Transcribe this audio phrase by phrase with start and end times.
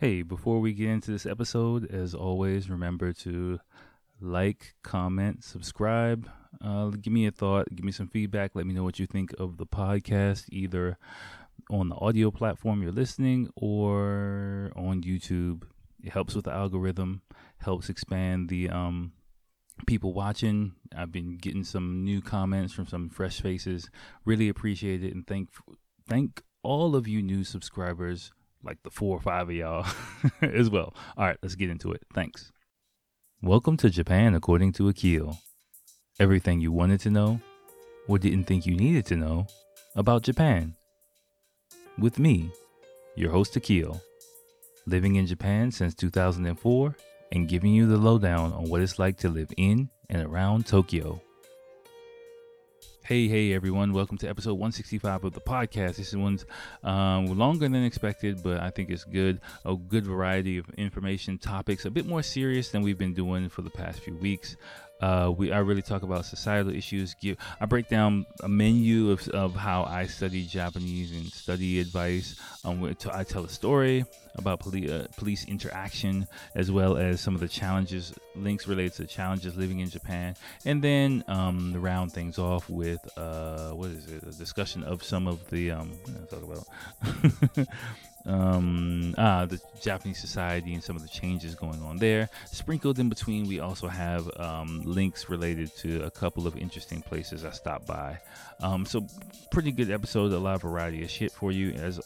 [0.00, 3.58] Hey, before we get into this episode, as always, remember to
[4.20, 6.30] like, comment, subscribe.
[6.64, 8.52] Uh, give me a thought, give me some feedback.
[8.54, 10.98] Let me know what you think of the podcast, either
[11.68, 15.64] on the audio platform you're listening or on YouTube.
[16.00, 17.22] It helps with the algorithm,
[17.56, 19.10] helps expand the um,
[19.88, 20.76] people watching.
[20.96, 23.90] I've been getting some new comments from some fresh faces.
[24.24, 25.48] Really appreciate it and thank
[26.08, 28.30] thank all of you new subscribers
[28.62, 29.86] like the four or five of y'all
[30.42, 30.94] as well.
[31.16, 32.02] All right, let's get into it.
[32.14, 32.52] Thanks.
[33.42, 35.38] Welcome to Japan according to Akil.
[36.18, 37.40] Everything you wanted to know
[38.08, 39.46] or didn't think you needed to know
[39.94, 40.74] about Japan.
[41.98, 42.50] With me,
[43.14, 44.00] your host Akil,
[44.86, 46.96] living in Japan since 2004
[47.32, 51.20] and giving you the lowdown on what it's like to live in and around Tokyo.
[53.08, 53.94] Hey, hey, everyone.
[53.94, 55.96] Welcome to episode 165 of the podcast.
[55.96, 56.44] This one's
[56.84, 59.40] um, longer than expected, but I think it's good.
[59.64, 63.62] A good variety of information, topics, a bit more serious than we've been doing for
[63.62, 64.58] the past few weeks.
[65.00, 67.14] Uh, we I really talk about societal issues.
[67.14, 72.36] Give I break down a menu of, of how I study Japanese and study advice.
[72.64, 74.04] Um, I tell a story
[74.36, 79.06] about police uh, police interaction as well as some of the challenges links related to
[79.06, 84.22] challenges living in Japan, and then um, round things off with uh, what is it?
[84.22, 85.92] A discussion of some of the um,
[86.30, 87.68] talk about.
[88.28, 92.28] um, ah, the Japanese society and some of the changes going on there.
[92.46, 97.44] Sprinkled in between, we also have um, links related to a couple of interesting places
[97.44, 98.18] I stopped by.
[98.60, 99.06] Um, so,
[99.50, 101.72] pretty good episode, a lot of variety of shit for you.
[101.72, 102.00] As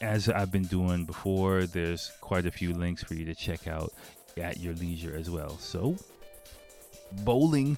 [0.00, 3.92] as I've been doing before, there's quite a few links for you to check out
[4.36, 5.58] at your leisure as well.
[5.58, 5.96] So,
[7.24, 7.76] bowling,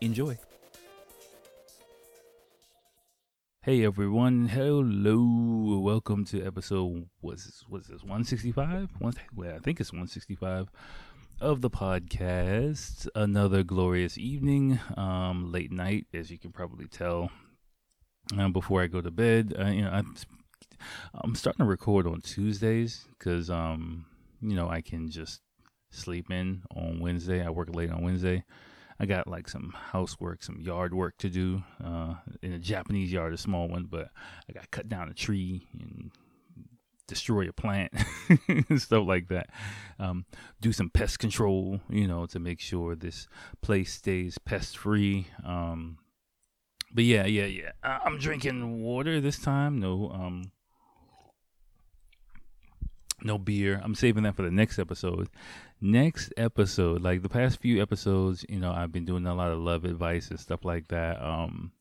[0.00, 0.38] enjoy.
[3.62, 8.88] Hey everyone, hello, welcome to episode what's this, what's this 165?
[9.00, 10.70] One, well, I think it's 165
[11.42, 13.06] of the podcast.
[13.14, 17.30] Another glorious evening, um, late night, as you can probably tell.
[18.38, 20.16] Um, before I go to bed, uh, you know, I'm,
[21.22, 24.06] I'm starting to record on Tuesdays because, um,
[24.40, 25.42] you know, I can just
[25.90, 27.44] sleep in on Wednesday.
[27.44, 28.42] I work late on Wednesday.
[29.00, 33.32] I got like some housework, some yard work to do uh, in a Japanese yard,
[33.32, 34.10] a small one, but
[34.48, 36.10] I got to cut down a tree and
[37.06, 37.94] destroy a plant
[38.48, 39.48] and stuff like that.
[39.98, 40.26] Um,
[40.60, 43.26] do some pest control, you know, to make sure this
[43.62, 45.28] place stays pest free.
[45.46, 45.96] Um,
[46.92, 47.72] but yeah, yeah, yeah.
[47.82, 49.80] I'm drinking water this time.
[49.80, 50.52] No, um,
[53.22, 53.80] no beer.
[53.82, 55.28] I'm saving that for the next episode.
[55.80, 59.58] Next episode, like the past few episodes, you know, I've been doing a lot of
[59.58, 61.22] love advice and stuff like that.
[61.22, 61.72] Um,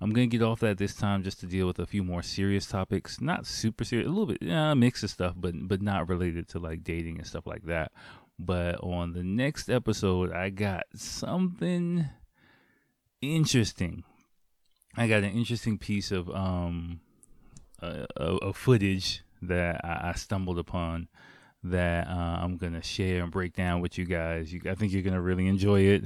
[0.00, 2.66] I'm gonna get off that this time just to deal with a few more serious
[2.66, 3.20] topics.
[3.20, 6.58] Not super serious, a little bit, yeah, mix of stuff, but but not related to
[6.58, 7.92] like dating and stuff like that.
[8.38, 12.06] But on the next episode, I got something
[13.22, 14.04] interesting.
[14.96, 17.00] I got an interesting piece of um,
[17.80, 21.08] uh, of footage that I, I stumbled upon
[21.70, 24.52] that uh, I'm gonna share and break down with you guys.
[24.52, 26.04] You, I think you're gonna really enjoy it.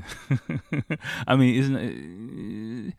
[1.27, 2.95] I mean, isn't it?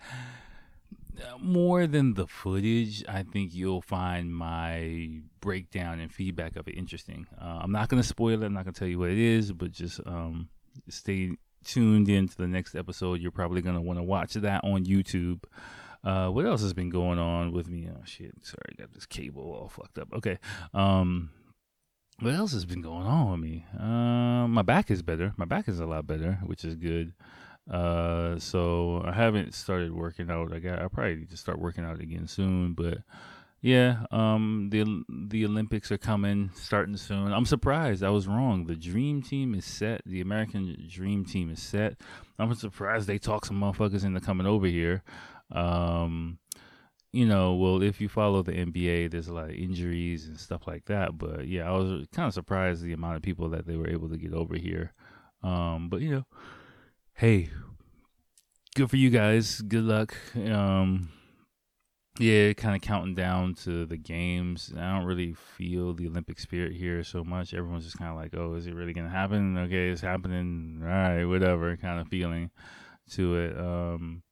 [1.21, 6.71] Uh, more than the footage, I think you'll find my breakdown and feedback of it
[6.71, 7.27] interesting.
[7.39, 8.45] Uh, I'm not gonna spoil it.
[8.45, 10.49] I'm not gonna tell you what it is, but just um,
[10.89, 11.31] stay
[11.63, 13.21] tuned in to the next episode.
[13.21, 15.43] You're probably gonna want to watch that on YouTube.
[16.03, 17.87] Uh, what else has been going on with me?
[17.91, 18.33] Oh shit!
[18.41, 20.09] Sorry, I got this cable all fucked up.
[20.13, 20.39] Okay.
[20.73, 21.29] Um,
[22.19, 23.65] what else has been going on with me?
[23.79, 25.33] Uh, my back is better.
[25.37, 27.13] My back is a lot better, which is good.
[27.69, 30.53] Uh, so I haven't started working out.
[30.53, 30.79] I got.
[30.79, 32.73] I probably need to start working out again soon.
[32.73, 32.99] But
[33.61, 37.31] yeah, um, the the Olympics are coming, starting soon.
[37.31, 38.03] I'm surprised.
[38.03, 38.65] I was wrong.
[38.65, 40.01] The Dream Team is set.
[40.05, 41.97] The American Dream Team is set.
[42.39, 45.03] I'm surprised they talk some motherfuckers into coming over here.
[45.51, 46.39] Um,
[47.13, 50.65] you know, well, if you follow the NBA, there's a lot of injuries and stuff
[50.65, 51.17] like that.
[51.17, 54.09] But yeah, I was kind of surprised the amount of people that they were able
[54.09, 54.93] to get over here.
[55.43, 56.25] Um, but you know,
[57.15, 57.49] hey,
[58.75, 59.61] good for you guys.
[59.61, 60.15] Good luck.
[60.35, 61.09] Um,
[62.19, 64.71] yeah, kind of counting down to the games.
[64.77, 67.53] I don't really feel the Olympic spirit here so much.
[67.53, 69.57] Everyone's just kind of like, oh, is it really gonna happen?
[69.57, 70.79] Okay, it's happening.
[70.81, 72.51] All right, whatever kind of feeling
[73.11, 73.57] to it.
[73.57, 74.23] Um,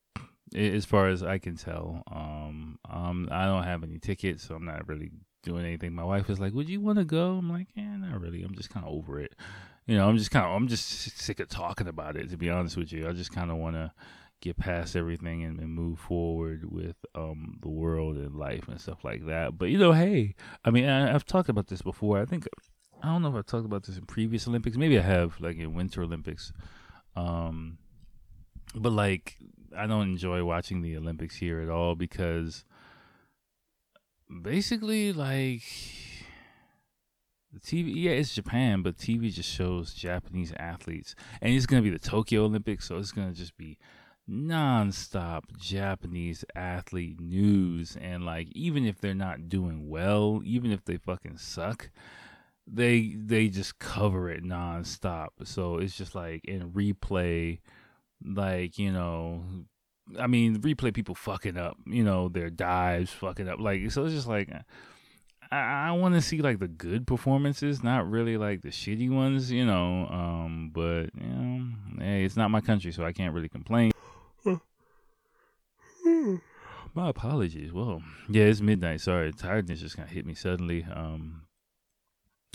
[0.56, 2.04] as far as I can tell.
[2.12, 5.12] Um, um, I don't have any tickets, so I'm not really
[5.44, 5.94] doing anything.
[5.94, 8.44] My wife was like, "Would you want to go?" I'm like, "Yeah, not really.
[8.44, 9.36] I'm just kind of over it.
[9.86, 10.88] You know, I'm just kind of, I'm just
[11.20, 12.30] sick of talking about it.
[12.30, 13.92] To be honest with you, I just kind of want to
[14.42, 19.04] get past everything and, and, move forward with um the world and life and stuff
[19.04, 19.58] like that.
[19.58, 22.20] But you know, hey, I mean, I, have talked about this before.
[22.20, 22.48] I think
[23.02, 24.78] I don't know if I've talked about this in previous Olympics.
[24.78, 26.52] Maybe I have, like in Winter Olympics.
[27.16, 27.78] Um,
[28.76, 29.38] but like,
[29.76, 32.66] I don't enjoy watching the Olympics here at all because
[34.42, 35.64] basically, like,
[37.52, 41.90] the TV, yeah, it's Japan, but TV just shows Japanese athletes, and it's gonna be
[41.90, 43.78] the Tokyo Olympics, so it's gonna just be
[44.30, 50.98] nonstop Japanese athlete news, and like, even if they're not doing well, even if they
[50.98, 51.90] fucking suck,
[52.68, 55.30] they they just cover it nonstop.
[55.44, 57.60] So it's just like in replay,
[58.24, 59.44] like you know,
[60.20, 64.14] I mean, replay people fucking up, you know, their dives fucking up, like so it's
[64.14, 64.50] just like.
[65.52, 69.52] I, I want to see like the good performances, not really like the shitty ones,
[69.52, 70.08] you know.
[70.08, 73.92] Um, but you know, hey, it's not my country, so I can't really complain.
[76.94, 77.74] my apologies.
[77.74, 79.02] well yeah, it's midnight.
[79.02, 80.86] Sorry, tiredness just kind of hit me suddenly.
[80.94, 81.44] Um,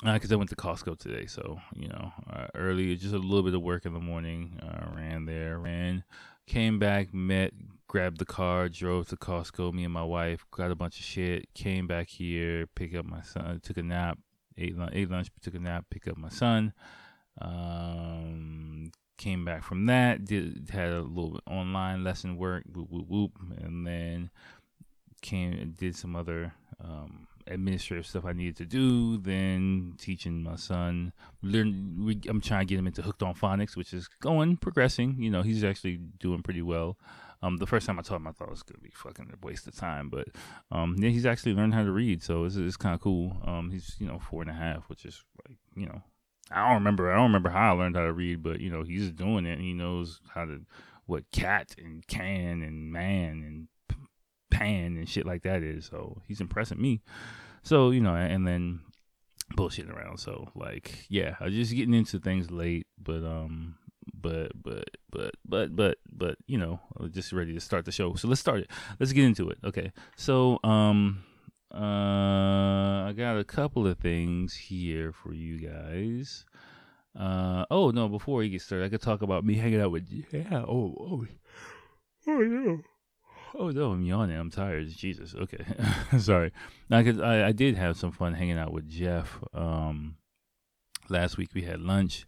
[0.03, 3.43] because uh, I went to Costco today, so you know, uh, early, just a little
[3.43, 4.61] bit of work in the morning.
[4.63, 6.05] Uh, ran there, ran,
[6.47, 7.53] came back, met
[7.87, 9.73] grabbed the car, drove to Costco.
[9.73, 11.53] Me and my wife got a bunch of shit.
[11.55, 14.19] Came back here, pick up my son, took a nap,
[14.59, 16.73] ate lunch, ate lunch, took a nap, pick up my son.
[17.41, 23.07] Um, came back from that, did had a little bit online lesson work, whoop whoop
[23.09, 24.31] whoop, and then
[25.23, 26.53] came did some other
[26.83, 29.19] um, administrative stuff I needed to do.
[29.19, 31.13] Then teaching my son,
[31.43, 32.05] learn.
[32.05, 35.17] We, I'm trying to get him into hooked on phonics, which is going progressing.
[35.19, 36.97] You know, he's actually doing pretty well.
[37.43, 39.47] Um, the first time I taught him, I thought it was gonna be fucking a
[39.47, 40.29] waste of time, but
[40.73, 43.37] um, yeah, he's actually learned how to read, so it's, it's kind of cool.
[43.45, 46.01] Um, he's you know four and a half, which is like you know,
[46.51, 48.83] I don't remember, I don't remember how I learned how to read, but you know,
[48.83, 49.55] he's doing it.
[49.55, 50.63] and He knows how to
[51.07, 53.69] what cat and can and man and
[54.55, 55.87] pan and shit like that is.
[55.87, 57.03] So he's impressing me.
[57.63, 58.81] So you know, and then
[59.57, 60.19] bullshitting around.
[60.19, 63.77] So like, yeah, I was just getting into things late, but um,
[64.13, 66.81] but but but but but but you know
[67.11, 69.93] just ready to start the show so let's start it let's get into it okay
[70.17, 71.23] so um
[71.75, 76.45] uh i got a couple of things here for you guys
[77.19, 80.07] uh oh no before we get started i could talk about me hanging out with
[80.31, 81.27] yeah oh oh
[82.29, 82.81] oh no
[83.55, 85.65] oh no i'm yawning i'm tired jesus okay
[86.19, 86.53] sorry
[86.91, 90.17] i I, I did have some fun hanging out with jeff um
[91.09, 92.27] last week we had lunch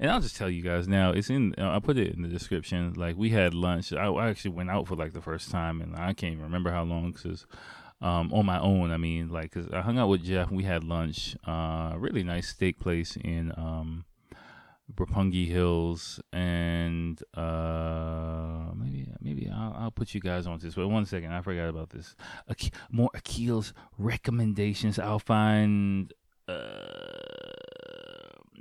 [0.00, 1.10] and I'll just tell you guys now.
[1.10, 1.54] It's in.
[1.58, 2.94] Uh, I put it in the description.
[2.94, 3.92] Like we had lunch.
[3.92, 6.70] I, I, actually went out for like the first time, and I can't even remember
[6.70, 7.46] how long because.
[8.00, 10.52] Um, on my own, I mean, like, cause I hung out with Jeff.
[10.52, 11.36] We had lunch.
[11.44, 14.04] Uh, really nice steak place in um,
[14.94, 20.74] Roppongi Hills, and uh, maybe maybe I'll, I'll, put you guys on this.
[20.74, 22.16] But one second, I forgot about this.
[22.48, 24.98] Ak- more Akil's recommendations.
[24.98, 26.12] I'll find.
[26.46, 27.27] Uh,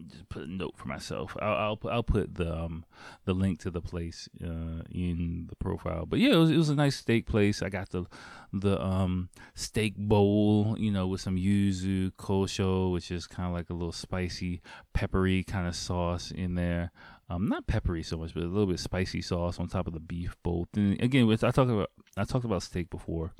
[0.08, 1.36] just put a note for myself.
[1.42, 2.86] I'll I'll, I'll put the um,
[3.26, 6.06] the link to the place uh, in the profile.
[6.06, 7.62] But yeah, it was, it was a nice steak place.
[7.62, 8.06] I got the
[8.54, 13.70] the um, steak bowl, you know, with some yuzu kosho, which is kind of like
[13.70, 14.62] a little spicy,
[14.94, 16.92] peppery kind of sauce in there.
[17.30, 20.00] Um, not peppery so much, but a little bit spicy sauce on top of the
[20.00, 20.68] beef bowl.
[20.76, 23.34] And again, with I talked about I talked about steak before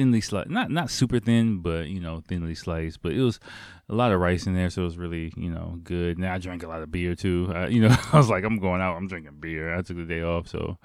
[0.00, 3.02] thinly sliced, not not super thin, but you know thinly sliced.
[3.02, 3.38] But it was
[3.90, 6.18] a lot of rice in there, so it was really you know good.
[6.18, 7.52] Now I drank a lot of beer too.
[7.68, 9.76] You know, I was like, I'm going out, I'm drinking beer.
[9.76, 10.78] I took the day off, so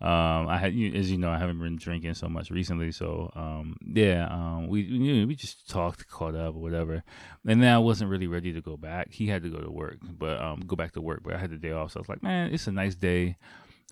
[0.00, 2.92] um, I had, as you know, I haven't been drinking so much recently.
[2.92, 7.02] So um, yeah, um, we you we just talked, caught up, or whatever.
[7.46, 9.12] And then I wasn't really ready to go back.
[9.12, 11.20] He had to go to work, but um, go back to work.
[11.24, 13.36] But I had the day off, so I was like, man, it's a nice day.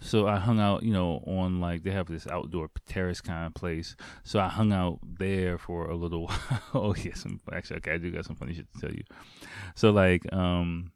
[0.00, 3.54] So I hung out, you know, on like they have this outdoor terrace kind of
[3.54, 3.96] place.
[4.22, 6.62] So I hung out there for a little while.
[6.74, 9.04] oh yes, actually, okay, I do got some funny shit to tell you.
[9.74, 10.92] So like, um,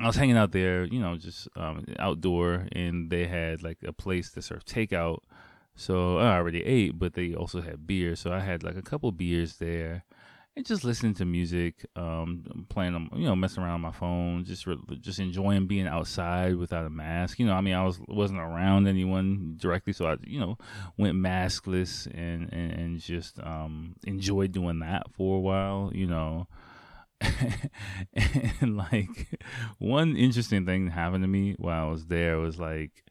[0.00, 3.92] I was hanging out there, you know, just um, outdoor, and they had like a
[3.92, 5.18] place to serve takeout.
[5.76, 8.14] So I already ate, but they also had beer.
[8.16, 10.04] So I had like a couple beers there
[10.56, 14.44] and just listening to music, um, playing, um, you know, messing around on my phone,
[14.44, 17.38] just re- just enjoying being outside without a mask.
[17.38, 20.56] You know, I mean, I was wasn't around anyone directly, so I, you know,
[20.96, 25.90] went maskless and and, and just um, enjoyed doing that for a while.
[25.92, 26.46] You know.
[28.60, 29.38] and like
[29.78, 33.03] one interesting thing that happened to me while I was there was like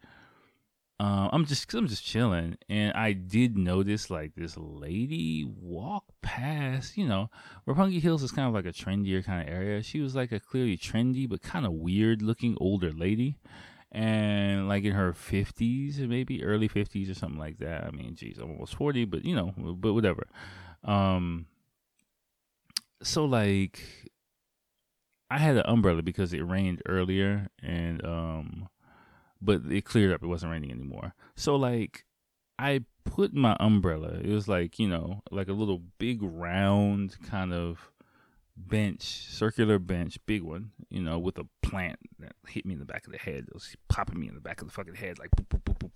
[1.04, 6.96] uh, I'm just I'm just chilling, and I did notice like this lady walk past.
[6.98, 7.30] You know,
[7.68, 9.84] Roppongi Hills is kind of like a trendier kind of area.
[9.84, 13.36] She was like a clearly trendy but kind of weird looking older lady,
[13.92, 17.84] and like in her 50s, maybe early 50s or something like that.
[17.84, 20.28] I mean, geez, I'm almost 40, but you know, but whatever.
[20.86, 21.48] Um,
[23.02, 23.82] so like
[25.30, 28.63] I had an umbrella because it rained earlier and um
[29.44, 31.14] but it cleared up it wasn't raining anymore.
[31.36, 32.06] So like
[32.58, 34.20] I put my umbrella.
[34.22, 37.92] It was like, you know, like a little big round kind of
[38.56, 42.86] bench, circular bench, big one, you know, with a plant that hit me in the
[42.86, 43.46] back of the head.
[43.48, 45.92] It was popping me in the back of the fucking head, like boop, boop, boop,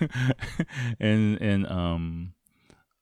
[0.00, 0.64] boop.
[1.00, 2.32] and and um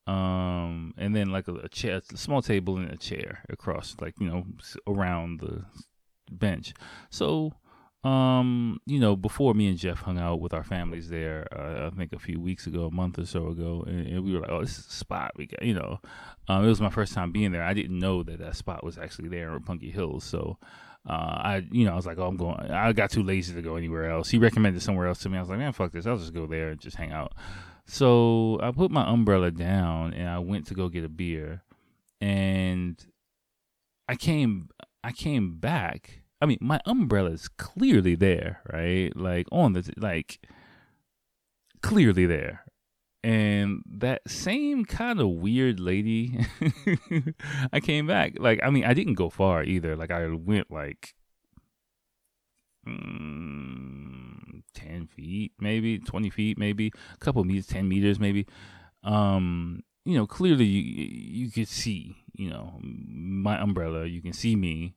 [0.07, 4.15] um and then like a, a chair, a small table and a chair across, like
[4.19, 4.47] you know,
[4.87, 5.65] around the
[6.31, 6.73] bench.
[7.11, 7.53] So
[8.07, 11.91] um, you know, before me and Jeff hung out with our families there, uh, I
[11.97, 14.51] think a few weeks ago, a month or so ago, and, and, we were like,
[14.51, 15.99] "Oh, this is a spot we got." You know,
[16.47, 17.65] um, it was my first time being there.
[17.65, 20.57] I didn't know that that spot was actually there in Roppongi Hills, so
[21.09, 23.63] uh, I, you know, I was like, "Oh, I'm going." I got too lazy to
[23.63, 24.31] go anywhere else.
[24.31, 25.39] He recommended somewhere else to me.
[25.39, 26.07] I was like, "Man, fuck this!
[26.07, 27.33] I'll just go there and just hang out."
[27.87, 31.65] So I put my umbrella down and I went to go get a beer,
[32.21, 33.05] and
[34.09, 34.69] I came,
[35.03, 39.15] I came back I mean, my umbrella is clearly there, right?
[39.17, 40.41] Like on the like
[41.83, 42.65] clearly there.
[43.25, 46.39] And that same kind of weird lady,
[47.73, 48.35] I came back.
[48.39, 49.97] Like, I mean, I didn't go far either.
[49.97, 51.17] Like, I went like
[52.87, 58.47] mm, 10 feet, maybe 20 feet, maybe a couple meters, 10 meters, maybe.
[59.03, 64.07] Um, you know, clearly you, you could see, you know, my umbrella.
[64.07, 64.95] You can see me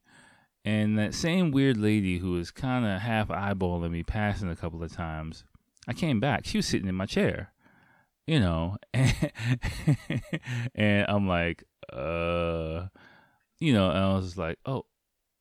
[0.65, 4.83] and that same weird lady who was kind of half eyeballing me, passing a couple
[4.83, 5.43] of times,
[5.87, 6.45] I came back.
[6.45, 7.53] She was sitting in my chair,
[8.27, 9.31] you know, and,
[10.75, 12.87] and I'm like, uh,
[13.59, 14.85] you know, and I was like, oh,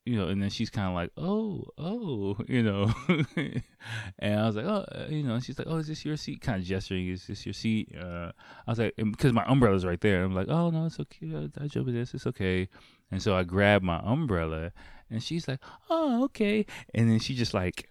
[0.09, 2.93] you know, and then she's kind of like, oh, oh, you know,
[4.19, 6.41] and I was like, oh, uh, you know, she's like, oh, is this your seat?
[6.41, 7.95] Kind of gesturing, is this your seat?
[8.01, 8.33] Uh,
[8.67, 10.25] I was like, because my umbrella's right there.
[10.25, 11.51] I'm like, oh no, it's okay.
[11.61, 12.15] I jump with this.
[12.15, 12.69] It's okay.
[13.11, 14.73] And so I grabbed my umbrella
[15.11, 17.89] and she's like, "Oh, okay." And then she just like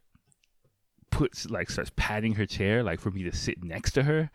[1.10, 4.30] puts like starts patting her chair like for me to sit next to her.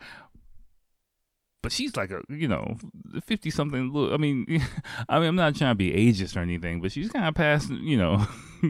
[1.63, 2.77] But she's like a you know
[3.25, 3.91] fifty something.
[3.91, 4.45] Look, I mean,
[5.09, 7.69] I mean, I'm not trying to be ageist or anything, but she's kind of past.
[7.69, 8.27] You know,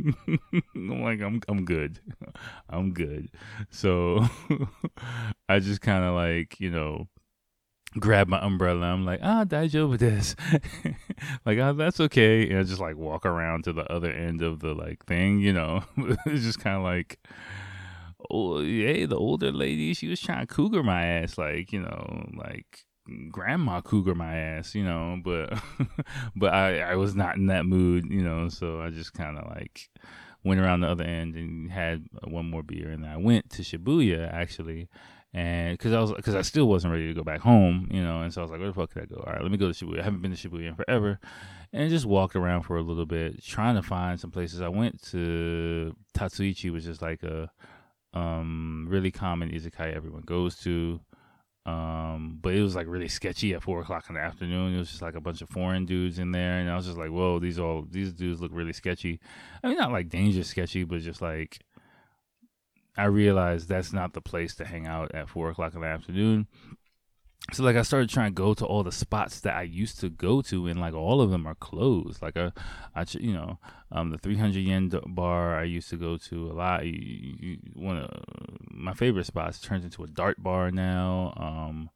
[0.75, 1.99] I'm like I'm I'm good,
[2.69, 3.29] I'm good.
[3.71, 4.25] So
[5.49, 7.07] I just kind of like you know
[7.99, 8.87] grab my umbrella.
[8.87, 10.35] I'm like, ah, with this.
[11.45, 12.49] like, ah, that's okay.
[12.49, 15.53] And I just like walk around to the other end of the like thing, you
[15.53, 15.83] know.
[15.97, 17.19] it's just kind of like,
[18.29, 22.29] oh, hey, the older lady, she was trying to cougar my ass, like, you know,
[22.35, 22.85] like
[23.31, 25.19] grandma cougar my ass, you know.
[25.23, 25.59] But,
[26.35, 28.49] but I, I was not in that mood, you know.
[28.49, 29.89] So I just kind of like
[30.43, 34.31] went around the other end and had one more beer, and I went to Shibuya
[34.31, 34.89] actually
[35.33, 38.21] and because I was because I still wasn't ready to go back home, you know,
[38.21, 39.23] and so I was like, where the fuck could I go?
[39.25, 39.99] All right, let me go to Shibuya.
[39.99, 41.19] I haven't been to Shibuya in forever,
[41.71, 44.61] and just walked around for a little bit, trying to find some places.
[44.61, 47.49] I went to Tatsuichi, which is like a
[48.13, 50.99] um, really common izakaya everyone goes to.
[51.65, 54.75] Um, but it was like really sketchy at four o'clock in the afternoon.
[54.75, 56.97] It was just like a bunch of foreign dudes in there, and I was just
[56.97, 59.19] like, "Whoa, these all these dudes look really sketchy."
[59.63, 61.59] I mean, not like dangerous sketchy, but just like
[62.97, 66.47] I realized that's not the place to hang out at four o'clock in the afternoon.
[67.51, 70.09] So like I started trying to go to all the spots that I used to
[70.09, 72.21] go to, and like all of them are closed.
[72.21, 72.51] Like I,
[72.95, 73.59] I you know,
[73.91, 76.83] um, the three hundred yen bar I used to go to a lot.
[77.73, 78.09] One of
[78.71, 81.33] my favorite spots turns into a dart bar now.
[81.35, 81.89] Um,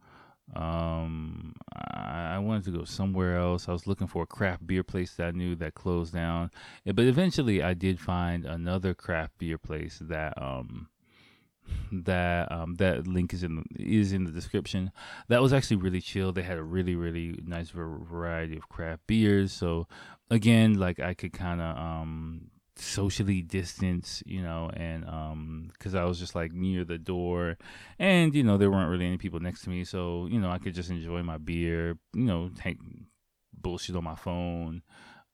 [0.55, 3.67] um, I, I, wanted to go somewhere else.
[3.67, 6.51] I was looking for a craft beer place that I knew that closed down.
[6.85, 10.87] But eventually, I did find another craft beer place that um
[11.91, 14.91] that um that link is in is in the description.
[15.27, 16.31] That was actually really chill.
[16.31, 19.51] They had a really really nice variety of craft beers.
[19.51, 19.87] So
[20.29, 26.03] again, like I could kind of um socially distance, you know, and um, because I
[26.05, 27.57] was just like near the door,
[27.99, 30.57] and you know there weren't really any people next to me, so you know I
[30.57, 32.77] could just enjoy my beer, you know, take
[33.53, 34.81] bullshit on my phone,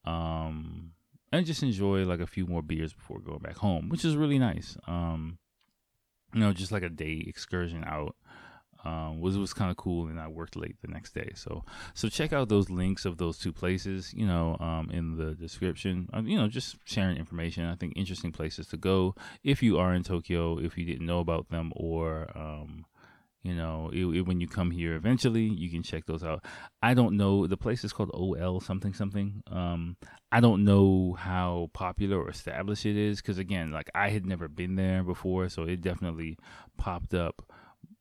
[0.05, 0.91] um,
[1.31, 4.39] and just enjoy like a few more beers before going back home, which is really
[4.39, 4.77] nice.
[4.87, 5.37] Um,
[6.33, 8.15] you know, just like a day excursion out
[8.85, 11.31] um, was was kind of cool, and I worked late the next day.
[11.35, 11.63] So
[11.93, 16.09] so check out those links of those two places, you know, um, in the description.
[16.13, 17.65] Uh, you know, just sharing information.
[17.65, 21.19] I think interesting places to go if you are in Tokyo, if you didn't know
[21.19, 22.85] about them, or um,
[23.43, 26.45] you know, it, it, when you come here eventually, you can check those out.
[26.81, 27.45] I don't know.
[27.45, 29.43] The place is called OL something something.
[29.51, 29.97] Um,
[30.31, 34.47] I don't know how popular or established it is because again, like I had never
[34.47, 36.37] been there before, so it definitely
[36.77, 37.45] popped up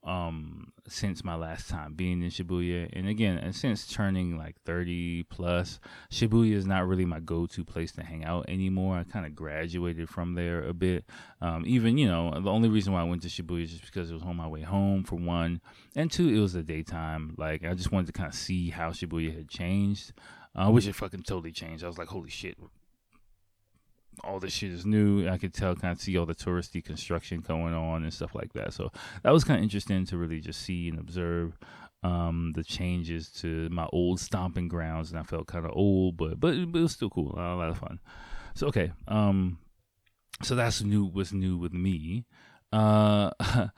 [0.05, 2.89] um since my last time being in Shibuya.
[2.93, 7.93] And again and since turning like 30 plus Shibuya is not really my go-to place
[7.93, 8.97] to hang out anymore.
[8.97, 11.05] I kind of graduated from there a bit.
[11.41, 14.11] Um, even you know the only reason why I went to Shibuya is just because
[14.11, 15.61] it was on my way home for one.
[15.95, 17.35] And two it was the daytime.
[17.39, 20.13] Like I just wanted to kind of see how Shibuya had changed.
[20.55, 21.83] Uh, which it fucking totally changed.
[21.83, 22.59] I was like holy shit
[24.25, 25.29] all this shit is new.
[25.29, 28.53] I could tell, kind of see all the touristy construction going on and stuff like
[28.53, 28.73] that.
[28.73, 28.91] So
[29.23, 31.59] that was kind of interesting to really just see and observe
[32.03, 36.41] um, the changes to my old stomping grounds, and I felt kind of old, but
[36.41, 38.01] but it, was still cool, a lot of fun.
[38.55, 39.59] So okay, um,
[40.43, 41.05] so that's new.
[41.05, 42.27] What's new with me?
[42.73, 43.31] Uh,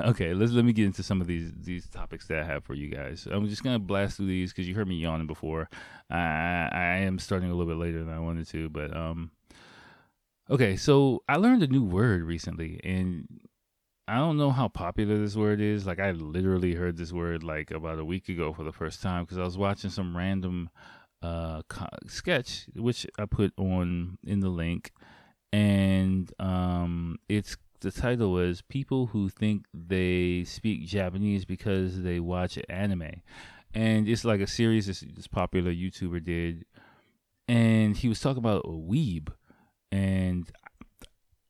[0.00, 2.74] okay, let's let me get into some of these these topics that I have for
[2.74, 3.28] you guys.
[3.30, 5.68] I'm just gonna blast through these because you heard me yawning before.
[6.08, 9.32] I I am starting a little bit later than I wanted to, but um,
[10.48, 13.26] Okay, so I learned a new word recently, and
[14.06, 15.86] I don't know how popular this word is.
[15.86, 19.24] Like, I literally heard this word like about a week ago for the first time
[19.24, 20.70] because I was watching some random
[21.20, 21.62] uh,
[22.06, 24.92] sketch, which I put on in the link,
[25.52, 32.56] and um, it's the title was "People Who Think They Speak Japanese Because They Watch
[32.68, 33.22] Anime,"
[33.74, 36.66] and it's like a series this, this popular YouTuber did,
[37.48, 39.30] and he was talking about a weeb
[39.92, 40.50] and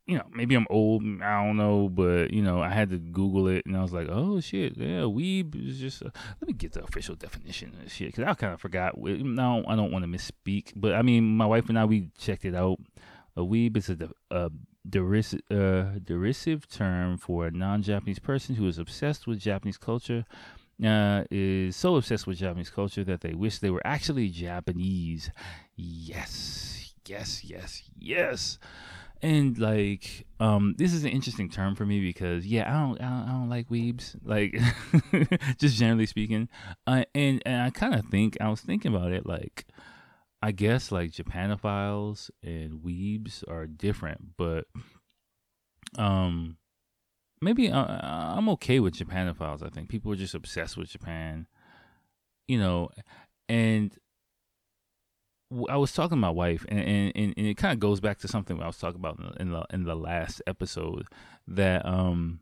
[0.07, 3.49] you know, maybe I'm old, I don't know, but you know, I had to Google
[3.49, 6.01] it, and I was like, oh shit, yeah, weeb is just.
[6.03, 8.97] A, let me get the official definition of shit because I kind of forgot.
[8.97, 12.45] Now I don't want to misspeak, but I mean, my wife and I we checked
[12.45, 12.79] it out.
[13.37, 14.51] A weeb is a, a
[14.89, 20.25] derisive, uh, derisive term for a non-Japanese person who is obsessed with Japanese culture.
[20.83, 25.31] Uh, is so obsessed with Japanese culture that they wish they were actually Japanese.
[25.75, 28.59] Yes yes, yes, yes.
[29.23, 33.09] And like, um, this is an interesting term for me because yeah, I don't, I
[33.09, 34.59] don't, I don't like weebs, like,
[35.59, 36.49] just generally speaking.
[36.87, 39.65] Uh, and and I kind of think I was thinking about it, like,
[40.43, 44.67] I guess like Japanophiles and weebs are different, but
[45.99, 46.59] um,
[47.41, 49.65] maybe uh, I'm okay with Japanophiles.
[49.65, 51.47] I think people are just obsessed with Japan,
[52.49, 52.91] you know,
[53.49, 53.97] and
[55.69, 58.29] I was talking to my wife, and, and, and it kind of goes back to
[58.29, 61.07] something I was talking about in the in the last episode
[61.47, 62.41] that um,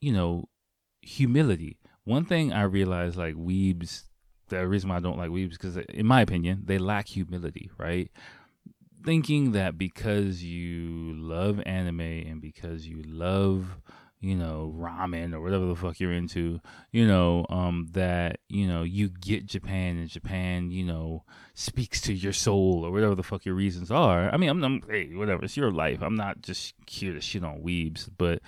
[0.00, 0.48] you know,
[1.00, 1.78] humility.
[2.04, 4.04] One thing I realized, like weebs,
[4.48, 7.70] the reason why I don't like weebs because, in my opinion, they lack humility.
[7.78, 8.10] Right,
[9.04, 13.80] thinking that because you love anime and because you love
[14.20, 18.82] you know, ramen or whatever the fuck you're into, you know, um, that, you know,
[18.82, 23.44] you get Japan and Japan, you know, speaks to your soul or whatever the fuck
[23.44, 24.28] your reasons are.
[24.30, 26.02] I mean, I'm, I'm hey, whatever, it's your life.
[26.02, 28.40] I'm not just here to shit on weebs, but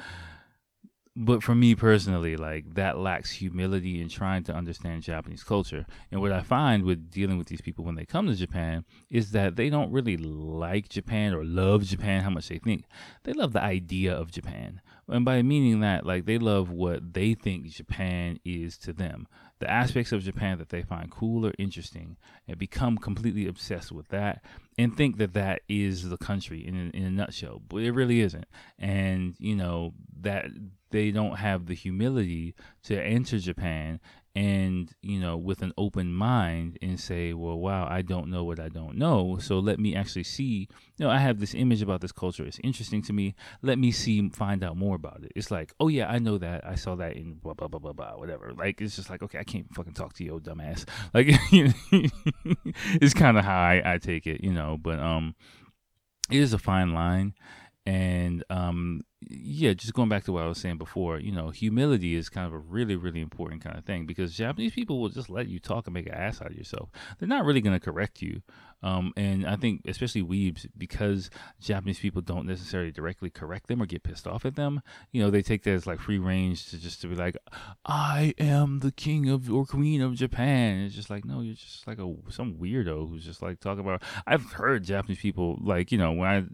[1.17, 5.85] but for me personally, like that lacks humility in trying to understand Japanese culture.
[6.11, 9.33] And what I find with dealing with these people when they come to Japan is
[9.33, 12.85] that they don't really like Japan or love Japan how much they think.
[13.25, 14.81] They love the idea of Japan.
[15.11, 19.27] And by meaning that, like they love what they think Japan is to them.
[19.59, 22.17] The aspects of Japan that they find cool or interesting
[22.49, 24.43] and become completely obsessed with that
[24.79, 28.21] and think that that is the country in a, in a nutshell but it really
[28.21, 28.47] isn't.
[28.79, 30.47] And you know that
[30.91, 34.01] they don't have the humility to enter Japan
[34.37, 38.61] and you know with an open mind and say well wow i don't know what
[38.61, 39.39] i don't know.
[39.41, 42.45] So let me actually see you know i have this image about this culture.
[42.45, 43.35] It's interesting to me.
[43.63, 45.33] Let me see find out more about it.
[45.35, 46.65] It's like oh yeah i know that.
[46.67, 48.53] I saw that in blah blah blah blah blah whatever.
[48.57, 50.85] Like it's just like okay i can't fucking talk to you dumbass.
[51.15, 51.27] Like
[53.01, 55.35] it's kind of how I, I take it you know but um
[56.31, 57.35] it is a fine line.
[57.85, 62.15] And um yeah, just going back to what I was saying before, you know, humility
[62.15, 65.29] is kind of a really, really important kind of thing because Japanese people will just
[65.29, 66.91] let you talk and make an ass out of yourself.
[67.19, 68.43] They're not really going to correct you.
[68.83, 71.29] Um, and I think, especially weebs, because
[71.61, 74.81] Japanese people don't necessarily directly correct them or get pissed off at them,
[75.13, 77.37] you know, they take that as like free range to just to be like,
[77.85, 80.77] I am the king of or queen of Japan.
[80.77, 83.85] And it's just like, no, you're just like a some weirdo who's just like talking
[83.85, 84.03] about.
[84.27, 86.45] I've heard Japanese people like, you know, when I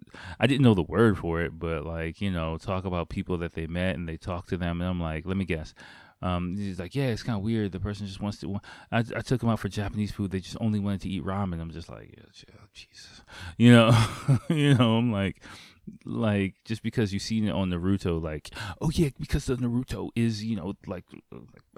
[0.40, 3.55] I didn't know the word for it, but like, you know, talk about people that
[3.55, 5.75] they met and they talk to them, and I'm like, let me guess.
[6.23, 7.73] Um, he's like, yeah, it's kind of weird.
[7.73, 8.59] The person just wants to.
[8.90, 10.31] I, I took them out for Japanese food.
[10.31, 11.61] They just only wanted to eat ramen.
[11.61, 13.23] I'm just like, yeah, Jesus,
[13.59, 14.07] you know,
[14.49, 14.97] you know.
[14.97, 15.42] I'm like,
[16.05, 20.44] like just because you've seen it on Naruto, like oh yeah, because the Naruto is
[20.44, 21.05] you know like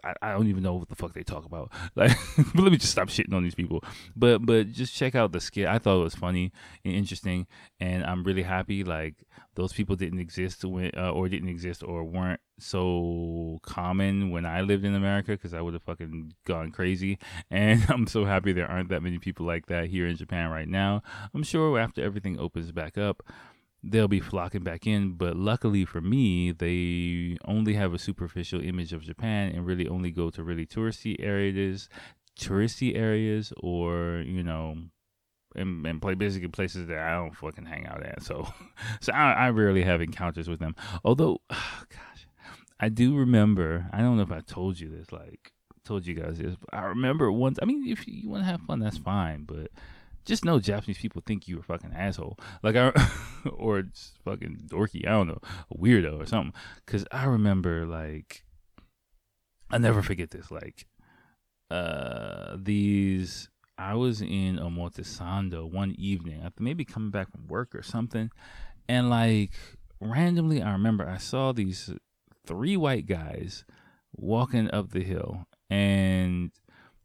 [0.04, 1.72] I, I don't even know what the fuck they talk about.
[1.96, 3.82] Like, but let me just stop shitting on these people.
[4.14, 5.66] But but just check out the skit.
[5.66, 6.52] I thought it was funny
[6.84, 7.46] and interesting,
[7.80, 8.84] and I'm really happy.
[8.84, 9.16] Like
[9.58, 14.60] those people didn't exist when, uh, or didn't exist or weren't so common when I
[14.60, 17.18] lived in America because I would have fucking gone crazy.
[17.50, 20.68] And I'm so happy there aren't that many people like that here in Japan right
[20.68, 21.02] now.
[21.34, 23.22] I'm sure after everything opens back up
[23.82, 25.12] they'll be flocking back in.
[25.12, 30.10] But luckily for me, they only have a superficial image of Japan and really only
[30.10, 31.88] go to really touristy areas,
[32.38, 34.76] touristy areas, or you know,
[35.54, 38.22] and, and play basically places that I don't fucking hang out at.
[38.22, 38.48] So,
[39.00, 40.74] so I, I rarely have encounters with them.
[41.04, 42.26] Although, oh, gosh,
[42.80, 43.88] I do remember.
[43.92, 45.52] I don't know if I told you this, like
[45.84, 46.54] told you guys this.
[46.56, 47.58] But I remember once.
[47.60, 49.70] I mean, if you want to have fun, that's fine, but
[50.28, 52.92] just know Japanese people think you a fucking asshole, like I,
[53.52, 53.82] or
[54.24, 55.06] fucking dorky.
[55.06, 56.52] I don't know, a weirdo or something.
[56.86, 58.44] Cause I remember like,
[59.70, 60.50] I never forget this.
[60.50, 60.86] Like,
[61.70, 67.82] uh, these I was in Omotesando one evening, after maybe coming back from work or
[67.82, 68.30] something,
[68.86, 69.52] and like
[69.98, 71.90] randomly, I remember I saw these
[72.46, 73.64] three white guys
[74.14, 76.50] walking up the hill, and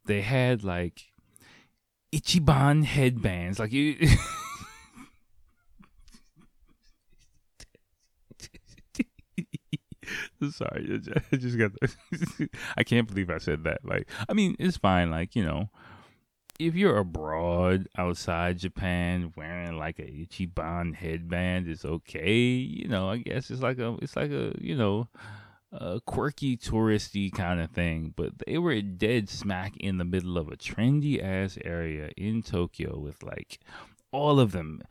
[0.05, 1.12] they had like
[2.13, 3.58] Ichiban headbands.
[3.60, 3.95] Like you.
[10.52, 11.71] Sorry, I just got.
[12.78, 13.80] I can't believe I said that.
[13.84, 15.10] Like, I mean, it's fine.
[15.10, 15.69] Like, you know,
[16.60, 22.41] if you're abroad outside Japan wearing like a Ichiban headband, it's okay.
[22.41, 25.08] You know, I guess it's like a, it's like a, you know,
[25.73, 30.47] a quirky touristy kind of thing, but they were dead smack in the middle of
[30.47, 33.59] a trendy ass area in Tokyo with like
[34.12, 34.81] all of them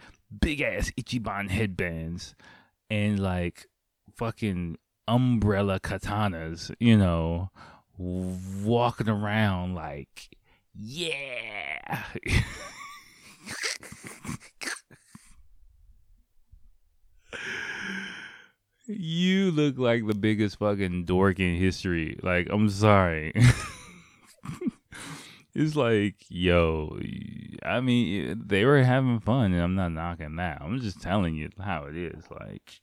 [0.41, 2.35] big ass Ichiban headbands
[2.91, 3.67] and like
[4.15, 7.51] fucking umbrella katanas, you know,
[7.97, 10.31] walking around like,
[10.75, 12.05] yeah.
[18.99, 22.19] You look like the biggest fucking dork in history.
[22.23, 23.33] Like, I'm sorry.
[25.55, 26.99] it's like, yo,
[27.65, 30.61] I mean, they were having fun, and I'm not knocking that.
[30.61, 32.25] I'm just telling you how it is.
[32.31, 32.81] Like,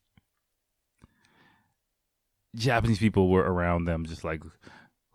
[2.55, 4.41] Japanese people were around them, just like,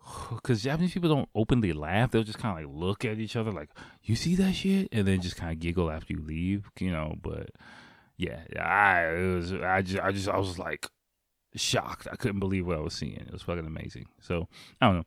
[0.29, 2.11] because Japanese people don't openly laugh.
[2.11, 3.69] They'll just kind of like look at each other, like,
[4.03, 4.89] you see that shit?
[4.91, 7.49] And then just kind of giggle after you leave, you know, but
[8.17, 10.87] yeah, I was I just I just I was like
[11.55, 12.07] shocked.
[12.11, 13.15] I couldn't believe what I was seeing.
[13.15, 14.07] It was fucking amazing.
[14.21, 14.47] So
[14.81, 15.05] I don't know.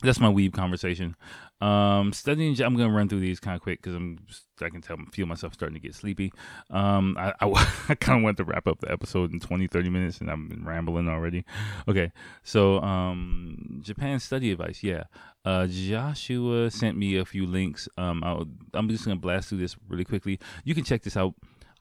[0.00, 1.16] That's my weeb conversation.
[1.60, 4.18] Um, studying, I'm gonna run through these kind of quick because I'm,
[4.60, 6.32] I can tell, feel myself starting to get sleepy.
[6.70, 7.46] Um, I, I,
[7.88, 10.48] I kind of want to wrap up the episode in 20, 30 minutes, and I've
[10.48, 11.44] been rambling already.
[11.88, 12.12] Okay,
[12.44, 14.84] so um, Japan study advice.
[14.84, 15.04] Yeah,
[15.44, 17.88] uh, Joshua sent me a few links.
[17.96, 20.38] Um, i am just gonna blast through this really quickly.
[20.62, 21.34] You can check this out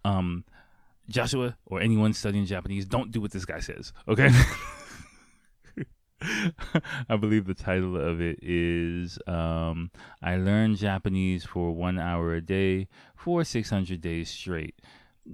[0.08, 0.44] um,
[1.10, 3.94] Joshua or anyone studying Japanese, don't do what this guy says.
[4.08, 4.30] Okay.
[7.10, 9.92] I believe the title of it is um,
[10.22, 14.76] I learned Japanese for one hour a day for 600 days straight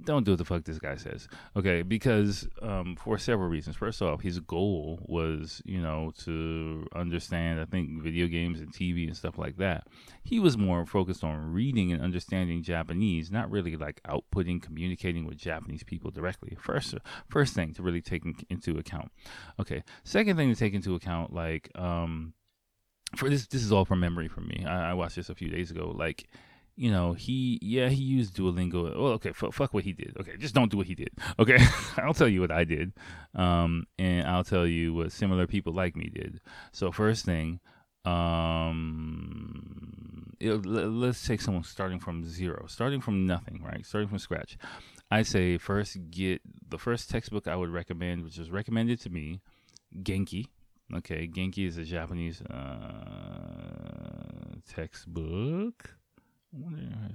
[0.02, 1.28] don't do what the fuck this guy says.
[1.56, 3.76] Okay, because um, for several reasons.
[3.76, 9.06] First off, his goal was, you know, to understand, I think, video games and TV
[9.06, 9.86] and stuff like that.
[10.22, 15.36] He was more focused on reading and understanding Japanese, not really like outputting, communicating with
[15.36, 16.56] Japanese people directly.
[16.60, 16.94] First,
[17.28, 19.10] first thing to really take into account.
[19.60, 22.34] Okay, second thing to take into account, like, um,
[23.16, 24.64] for this, this is all from memory for me.
[24.66, 25.94] I, I watched this a few days ago.
[25.96, 26.28] Like,
[26.76, 28.94] you know, he yeah he used Duolingo.
[28.96, 30.16] Well, okay, f- fuck what he did.
[30.18, 31.10] Okay, just don't do what he did.
[31.38, 31.58] Okay,
[31.98, 32.92] I'll tell you what I did,
[33.34, 36.40] um, and I'll tell you what similar people like me did.
[36.72, 37.60] So first thing,
[38.04, 39.64] um,
[40.40, 43.84] it, let's take someone starting from zero, starting from nothing, right?
[43.86, 44.56] Starting from scratch.
[45.10, 49.40] I say first get the first textbook I would recommend, which was recommended to me,
[49.96, 50.46] Genki.
[50.94, 52.56] Okay, Genki is a Japanese uh,
[54.68, 55.96] textbook
[56.54, 57.08] uh,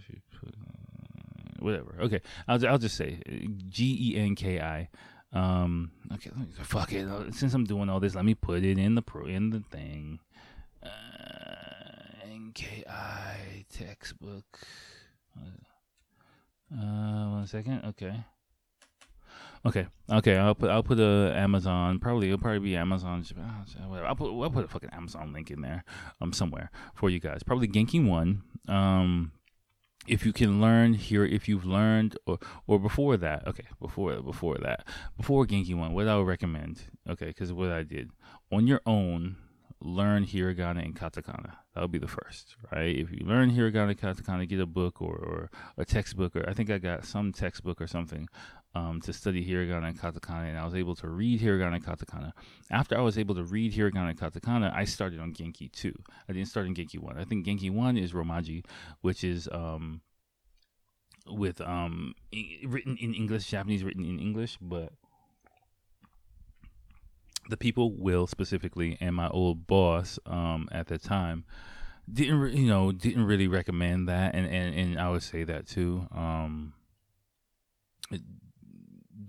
[1.60, 1.96] whatever.
[2.02, 3.20] Okay, I'll I'll just say
[3.68, 4.90] G E N K I.
[5.32, 7.08] Um, okay, me, fuck it.
[7.34, 10.20] Since I'm doing all this, let me put it in the pro in the thing.
[10.82, 10.90] Uh,
[12.24, 14.60] N K I textbook.
[16.72, 17.84] Uh, one second.
[17.86, 18.24] Okay.
[19.66, 20.38] Okay, okay.
[20.38, 22.00] I'll put I'll put a Amazon.
[22.00, 23.26] Probably it'll probably be Amazon.
[24.06, 25.84] I'll put I'll put a fucking Amazon link in there,
[26.22, 27.44] um, somewhere for you guys.
[27.44, 28.44] Probably Genki one.
[28.68, 29.34] Um,
[30.08, 34.58] if you can learn here, if you've learned or or before that, okay, before before
[34.60, 38.12] that, before Genki one, what I would recommend, okay, because what I did
[38.52, 39.36] on your own,
[39.82, 41.58] learn hiragana and katakana.
[41.74, 42.96] That would be the first, right?
[42.96, 46.54] If you learn hiragana and katakana, get a book or, or a textbook, or I
[46.54, 48.28] think I got some textbook or something
[48.76, 52.34] um, to study hiragana and katakana, and I was able to read hiragana and katakana.
[52.70, 55.94] After I was able to read hiragana and katakana, I started on Genki 2.
[56.28, 57.18] I didn't start in Genki 1.
[57.18, 58.64] I think Genki 1 is Romaji,
[59.02, 60.02] which is um,
[61.28, 62.14] with um,
[62.66, 64.94] written in English, Japanese written in English, but
[67.50, 71.44] the people will specifically and my old boss um, at the time
[72.12, 75.68] didn't re- you know didn't really recommend that and and, and I would say that
[75.68, 76.74] too um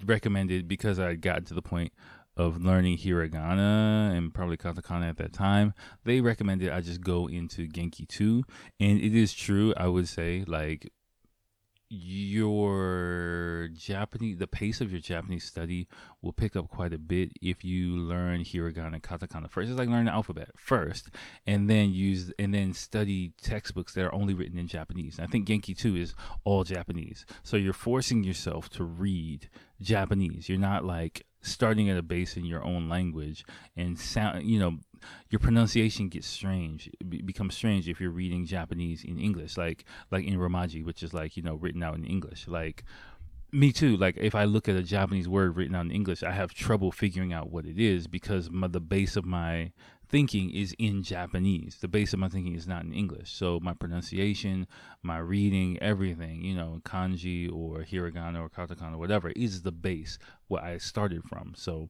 [0.05, 1.93] recommended because I got to the point
[2.37, 7.67] of learning hiragana and probably katakana at that time they recommended I just go into
[7.67, 8.45] Genki 2
[8.79, 10.91] and it is true I would say like
[11.91, 15.89] your Japanese, the pace of your Japanese study
[16.23, 19.71] will pick up quite a bit if you learn hiragana, katakana first.
[19.71, 21.11] It's like learning the alphabet first,
[21.49, 25.19] and then use and then study textbooks that are only written in Japanese.
[25.19, 29.51] And I think Genki 2 is all Japanese, so you're forcing yourself to read
[29.81, 30.49] Japanese.
[30.49, 33.45] You're not like starting at a base in your own language
[33.77, 34.77] and sound you know
[35.31, 40.25] your pronunciation gets strange it becomes strange if you're reading japanese in english like like
[40.27, 42.85] in romaji which is like you know written out in english like
[43.53, 46.31] me too like if i look at a japanese word written out in english i
[46.31, 49.73] have trouble figuring out what it is because my, the base of my
[50.11, 51.79] thinking is in Japanese.
[51.81, 53.33] The base of my thinking is not in English.
[53.33, 54.67] So my pronunciation,
[55.03, 60.19] my reading, everything, you know, kanji or hiragana or katakana, or whatever, is the base
[60.49, 61.55] what I started from.
[61.57, 61.89] So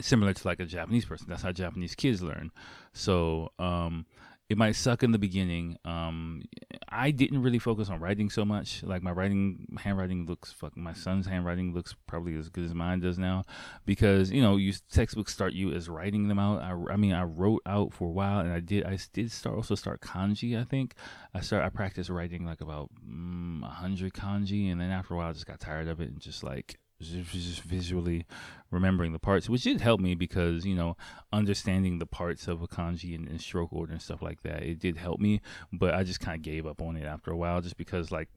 [0.00, 1.26] similar to like a Japanese person.
[1.28, 2.52] That's how Japanese kids learn.
[2.92, 4.06] So um
[4.48, 5.76] it might suck in the beginning.
[5.84, 6.42] Um,
[6.88, 8.82] I didn't really focus on writing so much.
[8.84, 10.76] Like my writing, handwriting looks fuck.
[10.76, 13.44] My son's handwriting looks probably as good as mine does now,
[13.84, 16.62] because you know, you textbooks start you as writing them out.
[16.62, 18.84] I, I mean, I wrote out for a while, and I did.
[18.84, 20.60] I did start also start kanji.
[20.60, 20.94] I think
[21.34, 21.64] I start.
[21.64, 25.32] I practiced writing like about mm, a hundred kanji, and then after a while, I
[25.32, 28.26] just got tired of it and just like just visually
[28.70, 30.96] remembering the parts, which did help me because you know
[31.32, 34.62] understanding the parts of a kanji and, and stroke order and stuff like that.
[34.62, 35.40] It did help me,
[35.72, 38.28] but I just kind of gave up on it after a while, just because like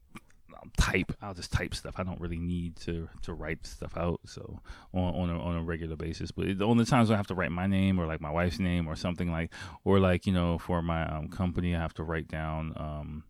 [0.54, 1.94] I'll type, I'll just type stuff.
[1.96, 4.20] I don't really need to to write stuff out.
[4.26, 4.60] So
[4.92, 7.52] on on a, on a regular basis, but the only times I have to write
[7.52, 9.52] my name or like my wife's name or something like,
[9.84, 12.74] or like you know for my um, company, I have to write down.
[12.76, 13.24] Um,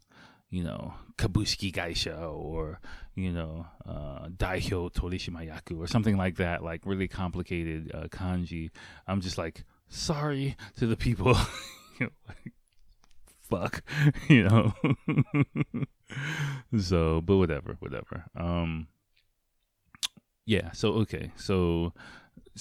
[0.50, 2.80] you know, Kabushiki Gaisha or,
[3.14, 8.70] you know, uh, Daihyo Torishimariyaku or something like that, like really complicated uh, kanji.
[9.06, 11.36] I'm just like, sorry to the people.
[12.00, 12.52] you know, like,
[13.50, 13.82] fuck,
[14.28, 14.72] you know.
[16.78, 18.24] so, but whatever, whatever.
[18.34, 18.88] Um,
[20.46, 21.92] yeah, so, okay, so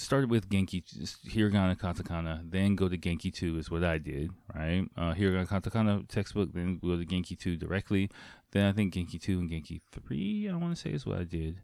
[0.00, 0.82] started with Genki,
[1.28, 4.86] Hiragana, Katakana, then go to Genki 2 is what I did, right?
[4.96, 8.10] Uh, Hiragana, Katakana textbook, then go to Genki 2 directly.
[8.52, 11.24] Then I think Genki 2 and Genki 3, I want to say is what I
[11.24, 11.60] did.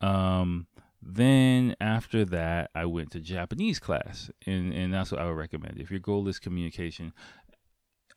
[0.00, 0.66] Um,
[1.02, 5.78] then after that, I went to Japanese class, and, and that's what I would recommend.
[5.78, 7.12] If your goal is communication,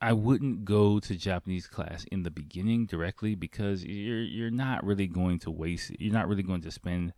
[0.02, 5.08] I wouldn't go to Japanese class in the beginning directly because you're you're not really
[5.08, 5.92] going to waste.
[5.98, 7.14] You're not really going to spend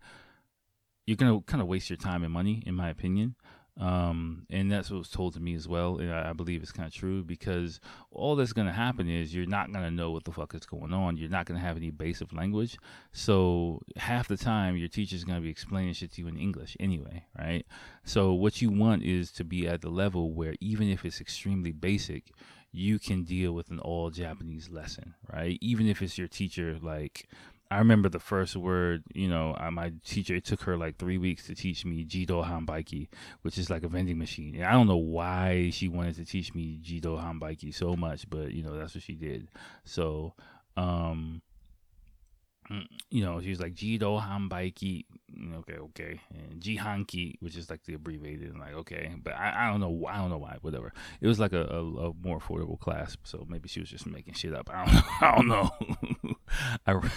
[1.06, 3.36] you're gonna kind of waste your time and money, in my opinion.
[3.78, 5.98] Um, and that's what was told to me as well.
[5.98, 9.34] And I, I believe it's kind of true because all that's going to happen is
[9.34, 11.18] you're not going to know what the fuck is going on.
[11.18, 12.78] You're not going to have any base of language.
[13.12, 16.76] So half the time your teacher's going to be explaining shit to you in English
[16.80, 17.66] anyway, right?
[18.04, 21.72] So what you want is to be at the level where even if it's extremely
[21.72, 22.30] basic,
[22.72, 25.58] you can deal with an all Japanese lesson, right?
[25.60, 27.28] Even if it's your teacher like
[27.70, 31.18] I remember the first word, you know, uh, my teacher, it took her like three
[31.18, 33.08] weeks to teach me Jido Hanbaiki,
[33.42, 34.54] which is like a vending machine.
[34.54, 38.52] And I don't know why she wanted to teach me Jido Hanbaiki so much, but,
[38.52, 39.48] you know, that's what she did.
[39.84, 40.34] So,
[40.76, 41.42] um,
[42.70, 45.04] mm, you know, she was like Jido Hanbaiki.
[45.36, 46.20] Mm, okay, okay.
[46.30, 49.12] And Jihanki, which is like the abbreviated, and like, okay.
[49.22, 50.06] But I, I don't know.
[50.08, 50.92] I don't know why, whatever.
[51.20, 53.16] It was like a, a, a more affordable class.
[53.24, 54.70] So maybe she was just making shit up.
[54.72, 55.04] I don't.
[55.20, 56.36] I don't know.
[56.86, 57.10] I,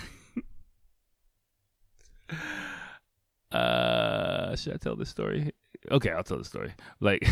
[3.52, 5.52] uh, should I tell this story?
[5.92, 6.74] Okay, I'll tell the story.
[7.00, 7.28] Like,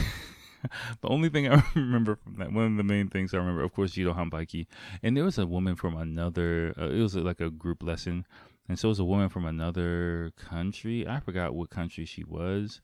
[1.02, 3.74] the only thing I remember from that, one of the main things I remember, of
[3.74, 4.68] course, Jido Hanbaiki.
[5.04, 8.26] And there was a woman from another, uh, it was like a group lesson.
[8.70, 11.08] And so it was a woman from another country.
[11.08, 12.82] I forgot what country she was.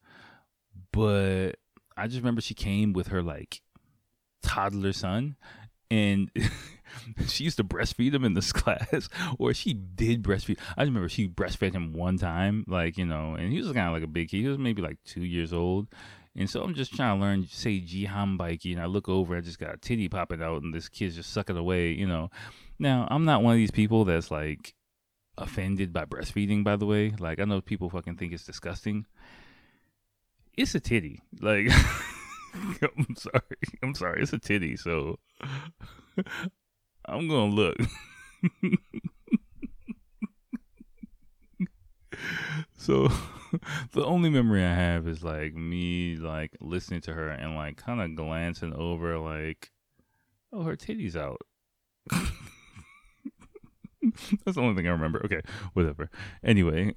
[0.92, 1.54] But
[1.98, 3.62] I just remember she came with her like
[4.42, 5.36] toddler son
[5.92, 6.32] and
[7.28, 10.60] she used to breastfeed him in this class, or she did breastfeed.
[10.78, 13.94] I remember she breastfed him one time, like you know, and he was kind of
[13.94, 14.38] like a big kid.
[14.38, 15.88] He was maybe like two years old,
[16.36, 19.42] and so I'm just trying to learn, say Jiham Baiki, and I look over, I
[19.42, 22.30] just got a titty popping out, and this kid's just sucking away, you know.
[22.80, 24.74] Now I'm not one of these people that's like
[25.38, 26.64] offended by breastfeeding.
[26.64, 29.06] By the way, like I know people fucking think it's disgusting.
[30.56, 31.70] It's a titty, like.
[32.54, 33.42] I'm sorry.
[33.82, 34.22] I'm sorry.
[34.22, 35.20] It's a titty, so
[37.06, 37.78] I'm gonna look.
[42.78, 43.10] so
[43.92, 48.02] the only memory I have is like me like listening to her and like kind
[48.02, 49.72] of glancing over like
[50.52, 51.42] oh her titties out.
[54.46, 55.22] That's the only thing I remember.
[55.26, 55.42] Okay,
[55.74, 56.10] whatever.
[56.44, 56.94] Anyway.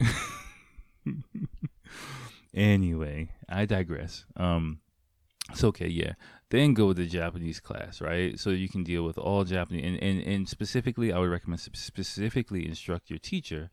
[2.55, 4.25] anyway, I digress.
[4.37, 4.81] Um
[5.51, 6.15] it's okay, yeah.
[6.51, 8.39] Then go with the Japanese class, right?
[8.39, 12.67] So you can deal with all Japanese, and, and, and specifically, I would recommend specifically
[12.67, 13.69] instruct your teacher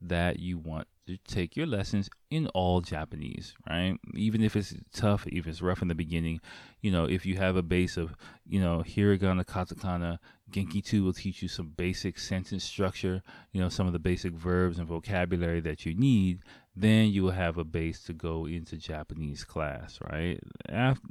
[0.00, 3.98] that you want to take your lessons in all Japanese, right?
[4.14, 6.40] Even if it's tough, even if it's rough in the beginning,
[6.80, 8.14] you know, if you have a base of,
[8.46, 10.18] you know, hiragana, katakana,
[10.50, 14.32] Genki 2 will teach you some basic sentence structure, you know, some of the basic
[14.32, 16.40] verbs and vocabulary that you need
[16.74, 20.40] then you will have a base to go into Japanese class, right?
[20.68, 21.08] After,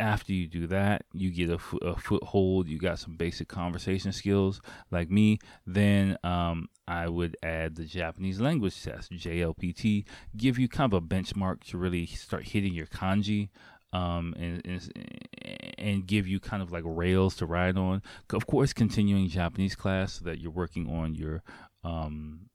[0.00, 4.60] after you do that, you get a, a foothold, you got some basic conversation skills
[4.90, 10.92] like me, then um, I would add the Japanese language test, JLPT, give you kind
[10.92, 13.50] of a benchmark to really start hitting your kanji.
[13.92, 18.02] Um, and, and, and give you kind of like rails to ride on.
[18.32, 21.42] Of course, continuing Japanese class so that you're working on your
[21.82, 22.50] um,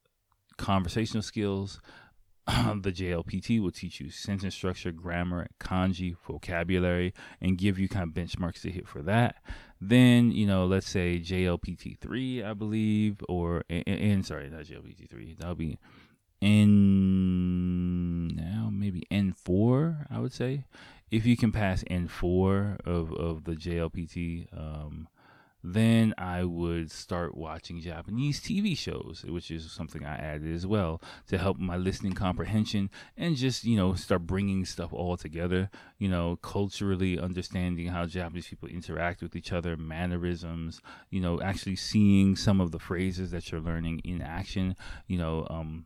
[0.57, 1.81] conversational skills,
[2.81, 8.13] the JLPT will teach you sentence structure, grammar, kanji, vocabulary, and give you kind of
[8.13, 9.37] benchmarks to hit for that.
[9.81, 15.35] Then, you know, let's say JLPT 3, I believe, or, and, sorry, not JLPT 3,
[15.39, 15.79] that'll be
[16.41, 20.65] N, now maybe N4, I would say.
[21.09, 25.07] If you can pass N4 of, of the JLPT, um,
[25.67, 31.01] then I would start watching Japanese TV shows, which is something I added as well
[31.27, 36.07] to help my listening comprehension and just, you know, start bringing stuff all together, you
[36.07, 42.35] know, culturally understanding how Japanese people interact with each other, mannerisms, you know, actually seeing
[42.35, 44.75] some of the phrases that you're learning in action,
[45.07, 45.85] you know, um,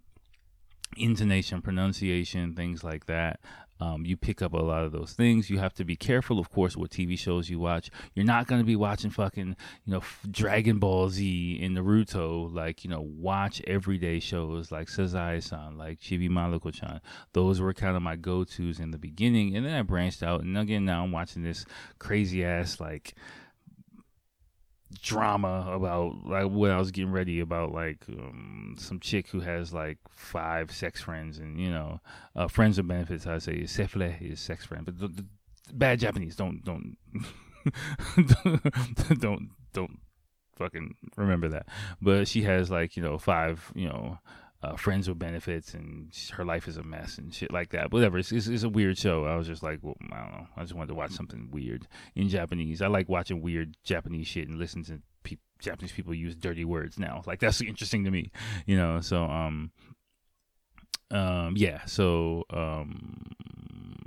[0.97, 3.39] intonation, pronunciation, things like that.
[3.79, 5.49] Um, you pick up a lot of those things.
[5.49, 7.89] You have to be careful, of course, what TV shows you watch.
[8.13, 12.53] You're not going to be watching fucking, you know, Dragon Ball Z and Naruto.
[12.53, 16.99] Like, you know, watch everyday shows like Sazae-san, like Chibi Maruko-chan.
[17.33, 19.55] Those were kind of my go-tos in the beginning.
[19.55, 20.41] And then I branched out.
[20.41, 21.65] And again, now I'm watching this
[21.99, 23.13] crazy ass, like,
[25.01, 29.73] drama about like what I was getting ready about like um, some chick who has
[29.73, 31.99] like five sex friends and you know
[32.35, 33.27] uh, friends with benefits.
[33.27, 35.25] I say sefure is sex friend, but the, the
[35.73, 36.97] bad Japanese don't don't
[39.19, 39.99] don't don't
[40.55, 41.67] fucking remember that.
[42.01, 44.19] But she has like you know five you know
[44.61, 47.91] uh, friends with benefits and her life is a mess and shit like that.
[47.93, 48.17] Whatever.
[48.17, 49.25] It's, it's, it's, a weird show.
[49.25, 50.47] I was just like, well, I don't know.
[50.57, 52.81] I just wanted to watch something weird in Japanese.
[52.81, 56.99] I like watching weird Japanese shit and listen to pe- Japanese people use dirty words
[56.99, 57.21] now.
[57.25, 58.31] Like that's interesting to me,
[58.65, 58.99] you know.
[58.99, 59.71] So um,
[61.11, 61.85] um, yeah.
[61.85, 63.31] So um,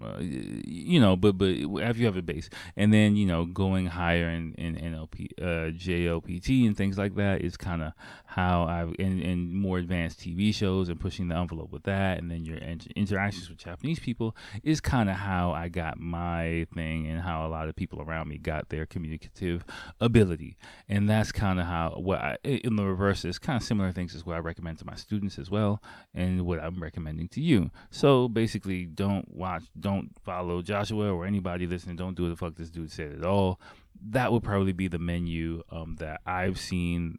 [0.04, 1.48] uh, you know, but but
[1.82, 5.70] after you have a base, and then you know going higher in, in NLP, uh,
[5.72, 7.92] JLPT and things like that is kind of
[8.26, 12.44] how I've in more advanced TV shows and pushing the envelope with that, and then
[12.44, 12.58] your
[12.96, 17.48] interactions with Japanese people is kind of how I got my thing and how a
[17.48, 19.64] lot of people around me got their communicative
[20.00, 20.56] ability,
[20.88, 24.14] and that's kind of how what I, in the reverse is kind of similar things
[24.14, 25.82] is what I recommend to my students as well,
[26.14, 27.70] and what I'm recommending to you.
[27.90, 32.36] So basically, don't watch, don't don't follow Joshua or anybody listening, don't do what the
[32.36, 33.60] fuck this dude said at all.
[34.04, 37.18] That would probably be the menu um, that I've seen,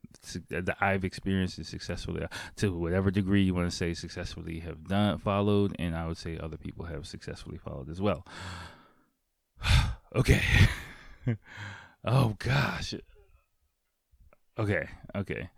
[0.49, 2.25] that I've experienced successfully,
[2.57, 6.37] to whatever degree you want to say successfully have done, followed, and I would say
[6.37, 8.25] other people have successfully followed as well.
[10.15, 10.41] okay.
[12.05, 12.95] oh gosh.
[14.57, 14.89] Okay.
[15.15, 15.49] Okay.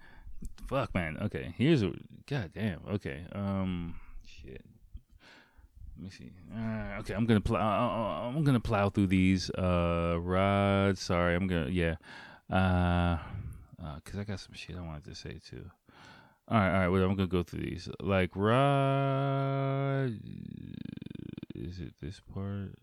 [0.68, 1.18] Fuck man.
[1.22, 1.56] Okay.
[1.58, 1.92] Here's a
[2.30, 2.82] god damn.
[2.88, 3.26] Okay.
[3.32, 4.64] Um shit.
[5.96, 6.32] Let me see.
[6.54, 7.60] Uh, okay, I'm gonna plow.
[7.60, 9.50] Uh, I'm gonna plow through these.
[9.50, 11.96] Uh, Rod, sorry, I'm gonna yeah.
[12.52, 13.18] Uh,
[13.84, 15.70] uh, cause I got some shit I wanted to say too.
[16.48, 16.88] All right, all right.
[16.90, 17.90] Well, I'm gonna go through these.
[18.02, 20.12] Like Rod,
[21.56, 22.76] is it this part?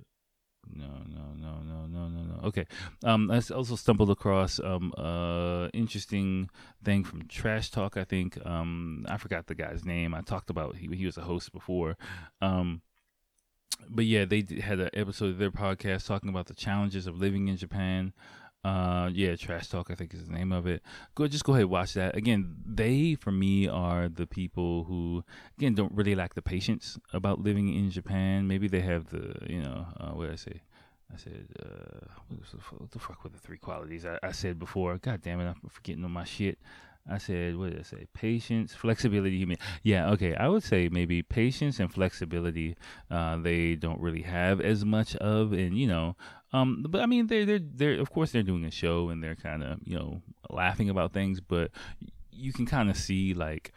[0.75, 2.41] no, no, no, no, no, no, no.
[2.45, 2.67] Okay.
[3.05, 6.49] Um, I also stumbled across um uh interesting
[6.83, 7.97] thing from Trash Talk.
[7.97, 10.15] I think um I forgot the guy's name.
[10.15, 11.97] I talked about he he was a host before.
[12.41, 12.83] Um,
[13.89, 17.49] but yeah, they had an episode of their podcast talking about the challenges of living
[17.49, 18.13] in Japan.
[18.65, 20.83] Uh, yeah, Trash Talk, I think is the name of it.
[21.17, 22.17] Go, just go ahead watch that.
[22.17, 25.25] Again, they for me are the people who,
[25.59, 28.47] again, don't really lack the patience about living in Japan.
[28.47, 30.61] Maybe they have the, you know, uh, what did I say?
[31.13, 34.97] I said, uh, what the fuck were the three qualities I, I said before?
[34.99, 36.59] God damn it, I'm forgetting all my shit.
[37.09, 38.07] I said, what did I say?
[38.15, 39.45] Patience, flexibility.
[39.45, 40.35] Mean, yeah, okay.
[40.37, 42.77] I would say maybe patience and flexibility.
[43.11, 46.17] Uh, they don't really have as much of, and you know,
[46.53, 49.35] um, but I mean, they're they're they're of course they're doing a show and they're
[49.35, 51.71] kind of you know laughing about things, but
[52.31, 53.73] you can kind of see like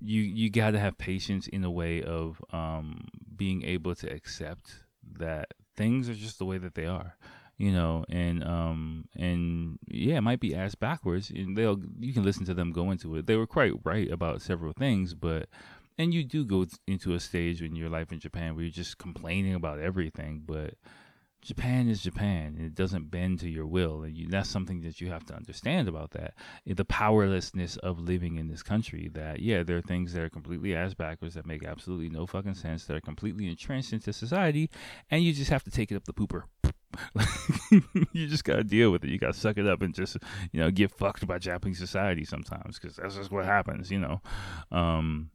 [0.00, 4.84] you you got to have patience in a way of um being able to accept
[5.18, 7.16] that things are just the way that they are
[7.58, 12.22] you know and um and yeah it might be ass backwards and they'll you can
[12.22, 15.48] listen to them go into it they were quite right about several things but
[15.98, 18.98] and you do go into a stage in your life in japan where you're just
[18.98, 20.74] complaining about everything but
[21.46, 22.56] Japan is Japan.
[22.58, 24.02] It doesn't bend to your will.
[24.02, 26.34] And you, that's something that you have to understand about that.
[26.66, 29.08] The powerlessness of living in this country.
[29.14, 32.54] That, yeah, there are things that are completely ass backwards that make absolutely no fucking
[32.54, 34.70] sense, that are completely entrenched into society,
[35.08, 36.42] and you just have to take it up the pooper.
[38.12, 39.10] you just gotta deal with it.
[39.10, 40.16] You gotta suck it up and just,
[40.52, 44.20] you know, get fucked by Japanese society sometimes because that's just what happens, you know.
[44.70, 45.30] Um,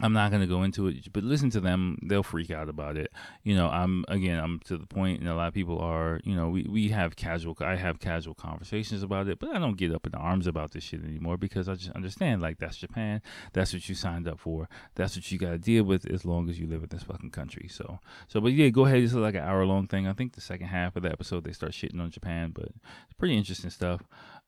[0.00, 1.98] I'm not going to go into it, but listen to them.
[2.02, 3.12] They'll freak out about it.
[3.44, 6.20] You know, I'm again, I'm to the point, and a lot of people are.
[6.24, 7.56] You know, we we have casual.
[7.60, 10.82] I have casual conversations about it, but I don't get up in arms about this
[10.82, 13.22] shit anymore because I just understand like that's Japan.
[13.52, 14.68] That's what you signed up for.
[14.96, 17.30] That's what you got to deal with as long as you live in this fucking
[17.30, 17.68] country.
[17.70, 19.00] So, so, but yeah, go ahead.
[19.00, 20.08] This is like an hour long thing.
[20.08, 23.14] I think the second half of the episode they start shitting on Japan, but it's
[23.16, 24.02] pretty interesting stuff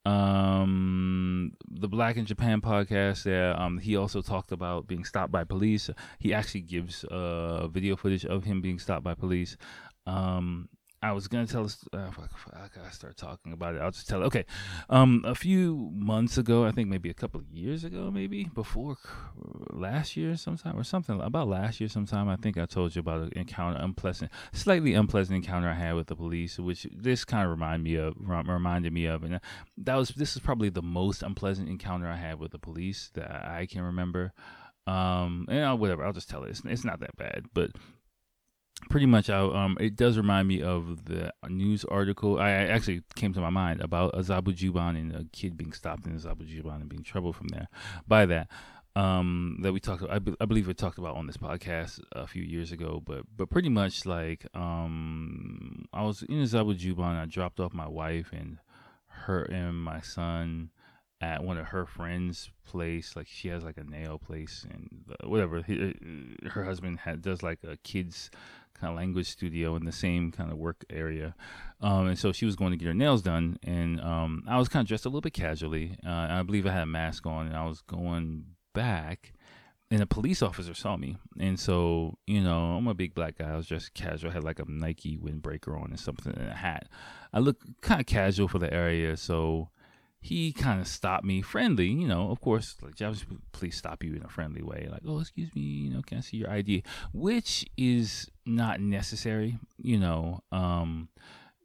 [0.06, 5.42] um the black in japan podcast there um he also talked about being stopped by
[5.42, 5.90] police.
[6.20, 9.56] He actually gives uh video footage of him being stopped by police.
[10.06, 10.68] Um
[11.02, 11.86] I was gonna tell us.
[11.92, 12.10] Uh,
[12.54, 13.82] I gotta start talking about it.
[13.82, 14.26] I'll just tell it.
[14.26, 14.44] Okay,
[14.88, 18.96] um, a few months ago, I think maybe a couple of years ago, maybe before
[19.70, 22.28] last year, sometime or something about last year, sometime.
[22.28, 26.06] I think I told you about an encounter, unpleasant, slightly unpleasant encounter I had with
[26.06, 29.38] the police, which this kind of reminded me of, reminded me of, and
[29.76, 33.30] that was this is probably the most unpleasant encounter I had with the police that
[33.30, 34.32] I can remember.
[34.86, 36.50] Um, and whatever, I'll just tell it.
[36.50, 37.72] It's, it's not that bad, but
[38.90, 43.32] pretty much I, um it does remind me of the news article I actually came
[43.32, 46.88] to my mind about Azabu Juban and a kid being stopped in zabu Azabu and
[46.88, 47.68] being troubled from there
[48.06, 48.48] by that
[48.94, 52.26] um that we talked I, be, I believe we talked about on this podcast a
[52.26, 57.60] few years ago but but pretty much like um I was in Azabu I dropped
[57.60, 58.58] off my wife and
[59.08, 60.70] her and my son
[61.20, 63.16] at one of her friends' place.
[63.16, 65.58] Like she has like a nail place and uh, whatever.
[65.58, 68.30] Uh, her husband had does like a kids
[68.76, 71.34] kind of language studio in the same kind of work area.
[71.80, 74.68] Um, and so she was going to get her nails done, and um, I was
[74.68, 75.98] kind of dressed a little bit casually.
[76.06, 79.32] Uh, I believe I had a mask on, and I was going back,
[79.90, 81.16] and a police officer saw me.
[81.38, 83.50] And so, you know, I'm a big black guy.
[83.52, 84.30] I was dressed casual.
[84.30, 86.88] I had like a Nike windbreaker on and something and a hat.
[87.32, 89.68] I look kind of casual for the area, so
[90.20, 94.14] he kind of stopped me friendly, you know, of course, like Japanese police stop you
[94.14, 96.82] in a friendly way, like, oh, excuse me, you know, can I see your ID?
[97.12, 100.40] Which is not necessary, you know.
[100.50, 101.08] Um,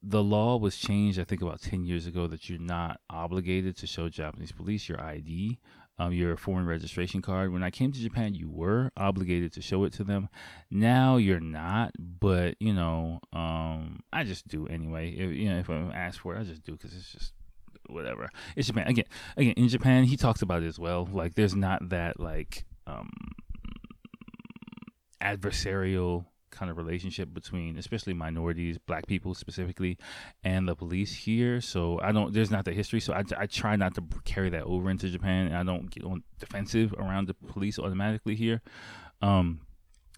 [0.03, 3.87] the law was changed, I think, about 10 years ago that you're not obligated to
[3.87, 5.59] show Japanese police your ID,
[5.99, 7.53] um, your foreign registration card.
[7.53, 10.29] When I came to Japan, you were obligated to show it to them.
[10.71, 15.11] Now you're not, but, you know, um, I just do anyway.
[15.11, 17.33] If, you know, if I'm asked for it, I just do because it's just
[17.91, 18.29] whatever.
[18.55, 19.05] It's Japan again.
[19.37, 21.07] Again, in Japan, he talks about it as well.
[21.11, 23.09] Like, there's not that like um,
[25.21, 29.97] adversarial kind of relationship between especially minorities black people specifically
[30.43, 33.77] and the police here so i don't there's not the history so i, I try
[33.77, 37.33] not to carry that over into japan and i don't get on defensive around the
[37.33, 38.61] police automatically here
[39.21, 39.61] um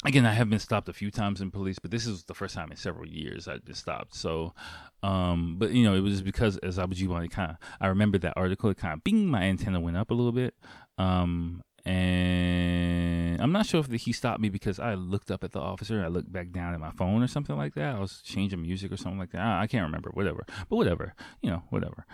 [0.06, 2.56] again, I have been stopped a few times in police, but this is the first
[2.56, 4.16] time in several years I've been stopped.
[4.16, 4.54] So,
[5.02, 8.34] um, but you know, it was because as I was kind of, I remember that
[8.36, 10.56] article, it kind of, bing, my antenna went up a little bit.
[10.98, 15.52] Um, and I'm not sure if the, he stopped me because I looked up at
[15.52, 17.96] the officer, I looked back down at my phone or something like that.
[17.96, 19.42] I was changing music or something like that.
[19.42, 22.06] I, I can't remember, whatever, but whatever, you know, whatever.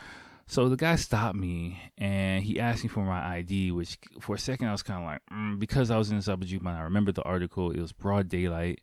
[0.50, 4.39] So the guy stopped me and he asked me for my ID, which for a
[4.39, 7.12] second I was kind of like, mm, because I was in Azabu Juban, I remember
[7.12, 7.70] the article.
[7.70, 8.82] It was broad daylight.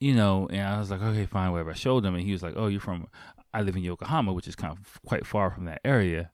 [0.00, 1.70] you know, and I was like, okay, fine, whatever.
[1.70, 3.06] I showed him, and he was like, oh, you're from,
[3.52, 6.30] I live in Yokohama, which is kind of quite far from that area.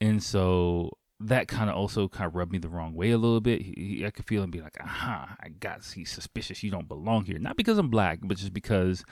[0.00, 3.40] And so that kind of also kind of rubbed me the wrong way a little
[3.40, 3.62] bit.
[3.62, 6.62] He, he, I could feel him be like, aha, I got, he's suspicious.
[6.62, 7.38] You don't belong here.
[7.38, 9.04] Not because I'm black, but just because,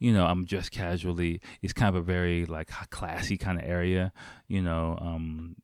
[0.00, 1.40] you know, I'm dressed casually.
[1.62, 4.12] It's kind of a very like classy kind of area,
[4.48, 5.54] you know, um,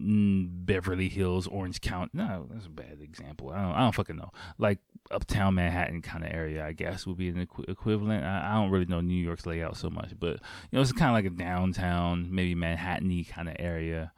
[0.00, 2.10] Beverly Hills, Orange County.
[2.14, 3.50] No, that's a bad example.
[3.50, 4.30] I don't, I don't fucking know.
[4.58, 4.78] Like
[5.10, 8.24] uptown Manhattan kind of area, I guess would be an equ- equivalent.
[8.24, 10.38] I, I, don't really know New York's layout so much, but you
[10.72, 14.12] know, it's kind of like a downtown, maybe Manhattan-y kind of area.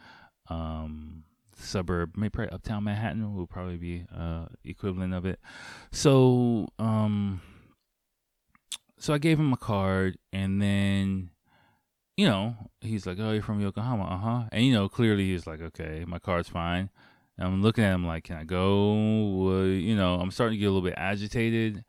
[0.50, 1.24] Um,
[1.56, 5.38] suburb, maybe probably uptown Manhattan will probably be uh, equivalent of it.
[5.92, 7.40] So, um,
[8.98, 11.30] so I gave him a card, and then
[12.16, 15.46] you know, he's like, "Oh, you're from Yokohama, uh huh." And you know, clearly he's
[15.46, 16.90] like, "Okay, my card's fine."
[17.38, 20.66] And I'm looking at him like, "Can I go?" You know, I'm starting to get
[20.66, 21.84] a little bit agitated.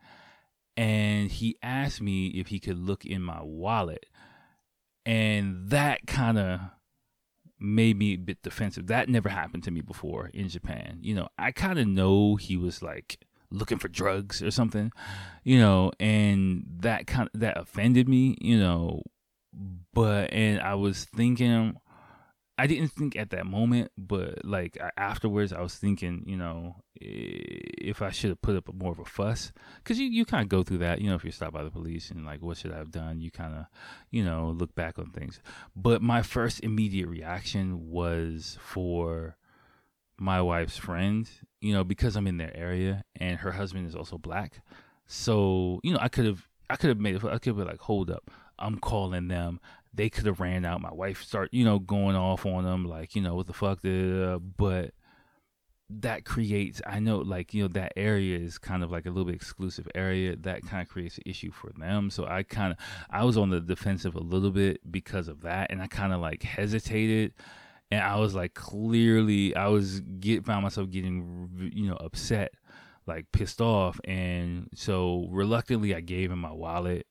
[0.78, 4.06] And he asked me if he could look in my wallet,
[5.06, 6.62] and that kind of
[7.62, 8.88] made me a bit defensive.
[8.88, 10.98] That never happened to me before in Japan.
[11.02, 13.20] You know, I kind of know he was like
[13.52, 14.92] looking for drugs or something,
[15.44, 19.04] you know, and that kind of that offended me, you know,
[19.94, 21.76] but and I was thinking
[22.62, 28.04] I didn't think at that moment, but like afterwards, I was thinking, you know, if
[28.04, 30.62] I should have put up more of a fuss, because you, you kind of go
[30.62, 32.78] through that, you know, if you're stopped by the police and like, what should I
[32.78, 33.20] have done?
[33.20, 33.66] You kind of,
[34.12, 35.42] you know, look back on things.
[35.76, 39.38] But my first immediate reaction was for
[40.20, 41.28] my wife's friend,
[41.62, 44.62] you know, because I'm in their area and her husband is also black.
[45.08, 47.80] So, you know, I could have, I could have made it, I could have like,
[47.80, 48.30] hold up.
[48.60, 49.60] I'm calling them.
[49.94, 50.82] They could have ran out.
[50.82, 53.80] My wife start, you know, going off on them, like, you know, what the fuck,
[54.58, 54.94] but
[56.00, 59.26] that creates i know like you know that area is kind of like a little
[59.26, 60.36] bit exclusive area.
[60.38, 62.10] That kind of creates an issue for them.
[62.10, 62.78] So i kind of
[63.10, 66.22] i was on the defensive a little bit because of that and i kind of
[66.22, 67.34] like hesitated.
[67.90, 72.54] And i was like clearly i was get found myself getting you know upset
[73.08, 74.00] like pissed off.
[74.06, 77.08] And so reluctantly i gave him my wallet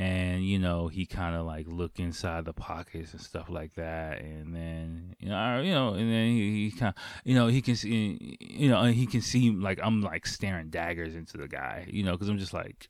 [0.00, 4.22] and you know he kind of like look inside the pockets and stuff like that
[4.22, 7.60] and then you know you know and then he, he kind of you know he
[7.60, 11.84] can see you know he can see like i'm like staring daggers into the guy
[11.86, 12.88] you know because i'm just like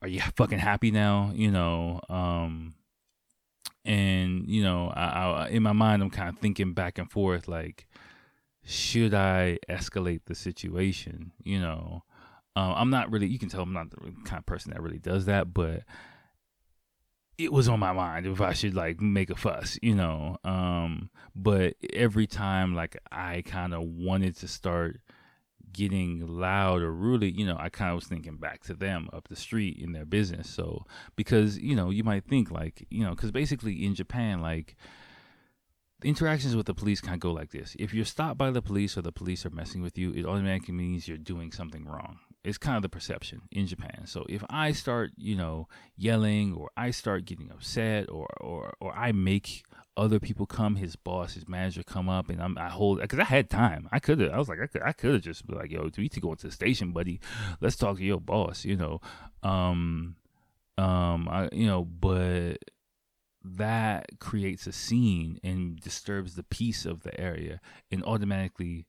[0.00, 1.32] are you fucking happy now?
[1.34, 2.74] You know um
[3.86, 7.48] and you know I, I in my mind i'm kind of thinking back and forth
[7.48, 7.86] like
[8.64, 11.32] should i escalate the situation?
[11.42, 12.02] You know
[12.56, 13.26] um, I'm not really.
[13.26, 15.82] You can tell I'm not the kind of person that really does that, but
[17.36, 20.36] it was on my mind if I should like make a fuss, you know.
[20.44, 25.00] Um, but every time like I kind of wanted to start
[25.72, 29.28] getting loud or really, you know, I kind of was thinking back to them up
[29.28, 30.48] the street in their business.
[30.48, 30.84] So
[31.16, 34.76] because you know you might think like you know because basically in Japan like
[36.04, 37.74] interactions with the police kind of go like this.
[37.78, 40.74] If you're stopped by the police or the police are messing with you, it automatically
[40.74, 42.18] means you're doing something wrong.
[42.44, 44.02] It's kind of the perception in Japan.
[44.06, 45.66] So if I start, you know,
[45.96, 49.64] yelling or I start getting upset or or or I make
[49.96, 53.24] other people come, his boss, his manager come up, and I'm I hold because I
[53.24, 53.88] had time.
[53.92, 54.32] I could have.
[54.32, 56.20] I was like, I could I could have just be like, yo, we need to
[56.20, 57.20] go into the station, buddy.
[57.60, 58.64] Let's talk to your boss.
[58.64, 59.00] You know,
[59.42, 60.16] um,
[60.76, 62.58] um, I you know, but
[63.44, 68.86] that creates a scene and disturbs the peace of the area and automatically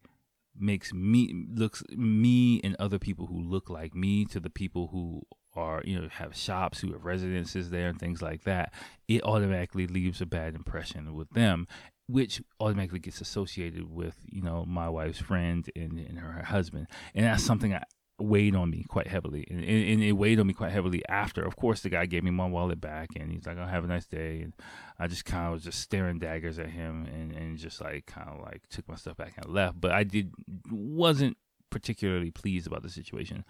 [0.57, 5.21] makes me looks me and other people who look like me to the people who
[5.53, 8.73] are you know have shops who have residences there and things like that
[9.07, 11.67] it automatically leaves a bad impression with them
[12.07, 16.87] which automatically gets associated with you know my wife's friend and, and her husband.
[17.13, 17.83] And that's something I,
[18.17, 21.43] weighed on me quite heavily and, and, it weighed on me quite heavily after.
[21.43, 23.87] Of course the guy gave me my wallet back and he's like i'll have a
[23.87, 24.53] nice day and
[24.97, 28.29] i just kind of was just staring daggers at him and, and just like kind
[28.29, 29.81] of like took my stuff back and left.
[29.81, 30.31] But i did
[30.71, 31.37] wasn't
[31.69, 33.43] particularly pleased about the situation.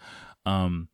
[0.44, 0.88] Um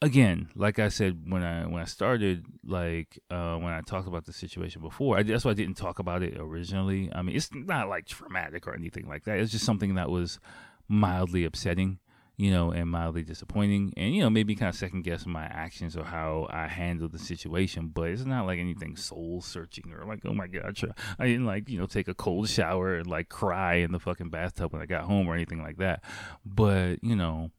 [0.00, 4.24] again like i said when i when i started like uh when i talked about
[4.24, 7.10] the situation before I, that's why i didn't talk about it originally.
[7.14, 9.38] I mean it's not like traumatic or anything like that.
[9.38, 10.40] It's just something that was
[10.88, 11.98] mildly upsetting
[12.42, 15.96] you know, and mildly disappointing, and you know, maybe kind of second guess my actions
[15.96, 17.92] or how I handled the situation.
[17.94, 20.76] But it's not like anything soul searching or like, oh my god,
[21.20, 24.30] I didn't like you know take a cold shower and like cry in the fucking
[24.30, 26.02] bathtub when I got home or anything like that.
[26.44, 27.52] But you know,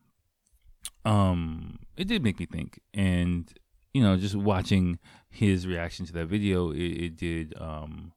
[1.06, 3.50] um, it did make me think, and
[3.94, 8.12] you know, just watching his reaction to that video, it, it did um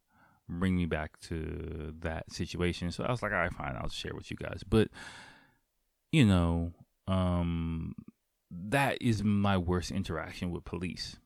[0.49, 2.91] bring me back to that situation.
[2.91, 4.89] So I was like, all right, fine, I'll share with you guys, but
[6.17, 6.73] you know,
[7.07, 7.95] um,
[8.51, 11.19] that is my worst interaction with police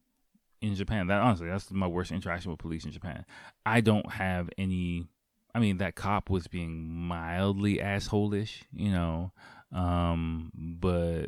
[0.60, 1.06] in Japan.
[1.06, 3.24] That honestly, that's my worst interaction with police in Japan.
[3.64, 5.06] I don't have any.
[5.54, 9.30] I mean, that cop was being mildly assholeish, you know,
[9.72, 11.26] um, but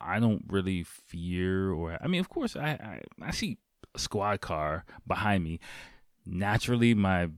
[0.00, 1.98] I don't really fear or.
[2.00, 3.58] I mean, of course, I I, I see
[3.94, 5.60] a squad car behind me.
[6.24, 7.28] Naturally, my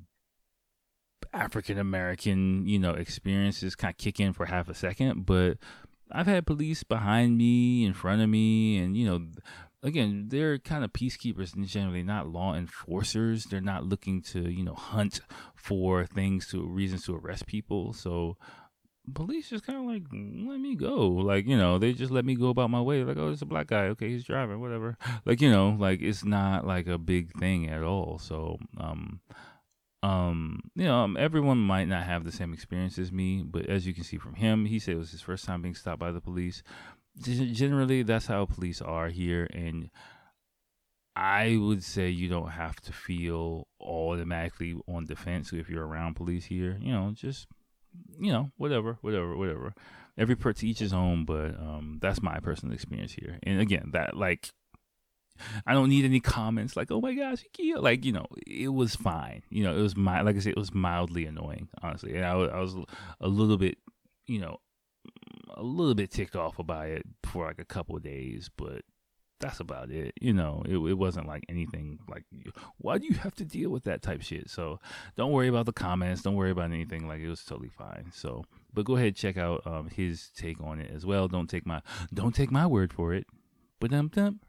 [1.33, 5.59] African American, you know, experiences kind of kick in for half a second, but
[6.11, 9.27] I've had police behind me, in front of me, and you know,
[9.83, 13.45] again, they're kind of peacekeepers and generally not law enforcers.
[13.45, 15.21] They're not looking to, you know, hunt
[15.55, 17.93] for things to reasons to arrest people.
[17.93, 18.37] So
[19.15, 21.09] police just kind of like let me go.
[21.09, 23.05] Like you know they just let me go about my way.
[23.05, 23.87] Like oh it's a black guy.
[23.89, 24.61] Okay he's driving.
[24.61, 24.97] Whatever.
[25.25, 28.19] Like you know like it's not like a big thing at all.
[28.19, 29.21] So um
[30.07, 33.87] um you know um, everyone might not have the same experience as me but as
[33.87, 36.13] you can see from him he said it was his first time being stopped by
[36.13, 36.63] the police
[37.19, 39.91] generally that's how police are here and
[41.17, 46.45] I would say you don't have to feel automatically on defense if you're around police
[46.45, 46.77] here.
[46.79, 47.47] You know, just
[48.21, 49.75] you know, whatever, whatever, whatever.
[50.19, 53.39] Every per to each his own, but um, that's my personal experience here.
[53.43, 54.51] And again, that like,
[55.67, 57.45] I don't need any comments like, "Oh my gosh,
[57.79, 59.43] like you know, it was fine.
[59.51, 62.15] You know, it was my like I said, it was mildly annoying, honestly.
[62.17, 62.75] And I, I was
[63.21, 63.79] a little bit,
[64.27, 64.59] you know,
[65.55, 68.83] a little bit ticked off about it for like a couple days, but
[69.41, 70.15] that's about it.
[70.21, 72.25] You know, it, it wasn't like anything like,
[72.79, 74.49] why do you have to deal with that type shit?
[74.51, 74.81] So
[75.17, 76.23] don't worry about the comments.
[76.23, 77.07] Don't worry about anything.
[77.07, 78.11] Like it was totally fine.
[78.13, 81.29] So, but go ahead check out um, his take on it as well.
[81.29, 81.83] Don't take my
[82.13, 83.27] don't take my word for it.
[83.79, 84.41] But um, dum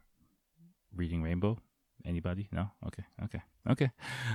[0.98, 1.56] reading Rainbow.
[2.04, 2.48] Anybody?
[2.52, 2.70] No.
[2.86, 3.04] Okay.
[3.24, 3.42] Okay.
[3.70, 3.90] Okay.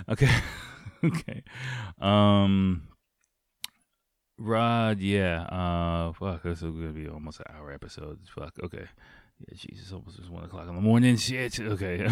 [0.10, 0.30] Okay.
[1.04, 1.44] okay.
[2.00, 2.88] Um.
[4.38, 5.44] Rod, yeah.
[5.44, 6.44] Uh, fuck.
[6.44, 8.20] This is gonna be almost an hour episode.
[8.34, 8.58] Fuck.
[8.64, 8.88] Okay.
[9.48, 11.18] Yeah, Jesus, almost it's one o'clock in the morning.
[11.18, 11.60] Shit.
[11.60, 12.08] Okay.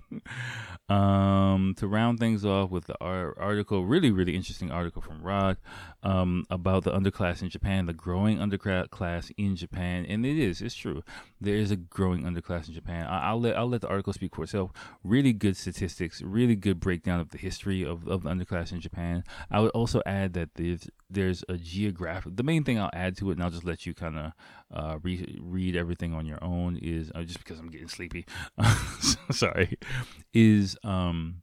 [0.88, 5.58] um, to round things off with the article, really, really interesting article from Rod
[6.02, 10.74] um, about the underclass in Japan, the growing underclass in Japan, and it is, it's
[10.74, 11.02] true.
[11.40, 13.06] There is a growing underclass in Japan.
[13.06, 14.72] I, will let I'll let the article speak for itself.
[15.04, 19.22] Really good statistics, really good breakdown of the history of, of the underclass in Japan.
[19.50, 22.36] I would also add that there's there's a geographic.
[22.36, 24.32] The main thing I'll add to it, and I'll just let you kind of
[24.72, 28.26] uh, re- read everything on your own, is uh, just because I'm getting sleepy.
[29.30, 29.78] sorry,
[30.32, 31.42] is um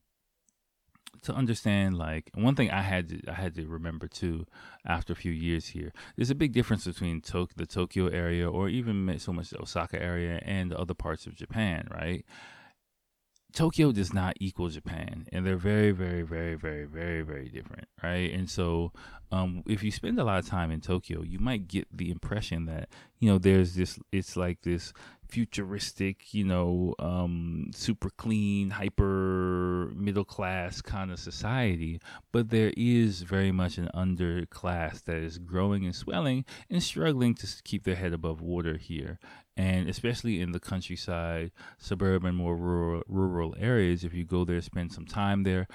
[1.25, 4.45] to understand like one thing I had to I had to remember too
[4.85, 5.91] after a few years here.
[6.15, 10.39] There's a big difference between the Tokyo area or even so much the Osaka area
[10.43, 12.23] and other parts of Japan, right?
[13.55, 18.31] Tokyo does not equal Japan, and they're very, very, very, very, very, very different, right?
[18.33, 18.91] And so,
[19.31, 22.65] um, if you spend a lot of time in Tokyo, you might get the impression
[22.65, 22.89] that
[23.19, 23.97] you know there's this.
[24.11, 24.91] It's like this
[25.27, 31.99] futuristic, you know, um, super clean, hyper middle class kind of society,
[32.31, 37.47] but there is very much an underclass that is growing and swelling and struggling to
[37.63, 39.19] keep their head above water here.
[39.57, 44.91] And especially in the countryside, suburban, more rural, rural areas, if you go there, spend
[44.91, 45.67] some time there,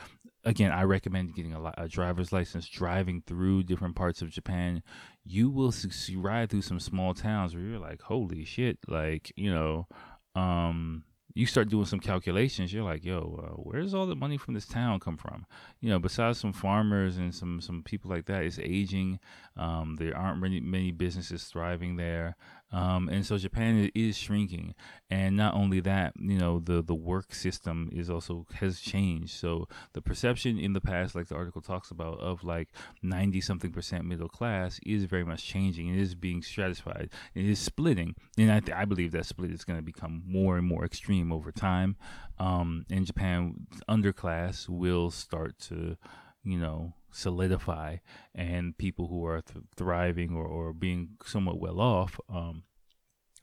[0.45, 4.83] again, I recommend getting a, a, driver's license, driving through different parts of Japan.
[5.25, 5.73] You will
[6.17, 9.87] ride through some small towns where you're like, holy shit, like you know,
[10.35, 11.05] um,
[11.35, 12.73] you start doing some calculations.
[12.73, 15.47] You're like, yo, uh, where's all the money from this town come from?
[15.81, 19.21] You know, besides some farmers and some some people like that, it's aging.
[19.57, 22.37] Um, there aren't many many businesses thriving there.
[22.73, 24.75] Um, and so Japan is shrinking,
[25.11, 29.33] and not only that, you know, the the work system is also has changed.
[29.33, 32.69] So the perception in the past, like the article talks about, of like
[33.03, 35.89] ninety something percent middle class is very much changing.
[35.89, 37.11] It is being stratified.
[37.35, 40.57] It is splitting, and I th- I believe that split is going to become more
[40.57, 41.97] and more extreme over time.
[42.39, 45.97] Um, in Japan, underclass will start to
[46.45, 47.97] you know solidify
[48.35, 52.63] and people who are th- thriving or, or being somewhat well off um,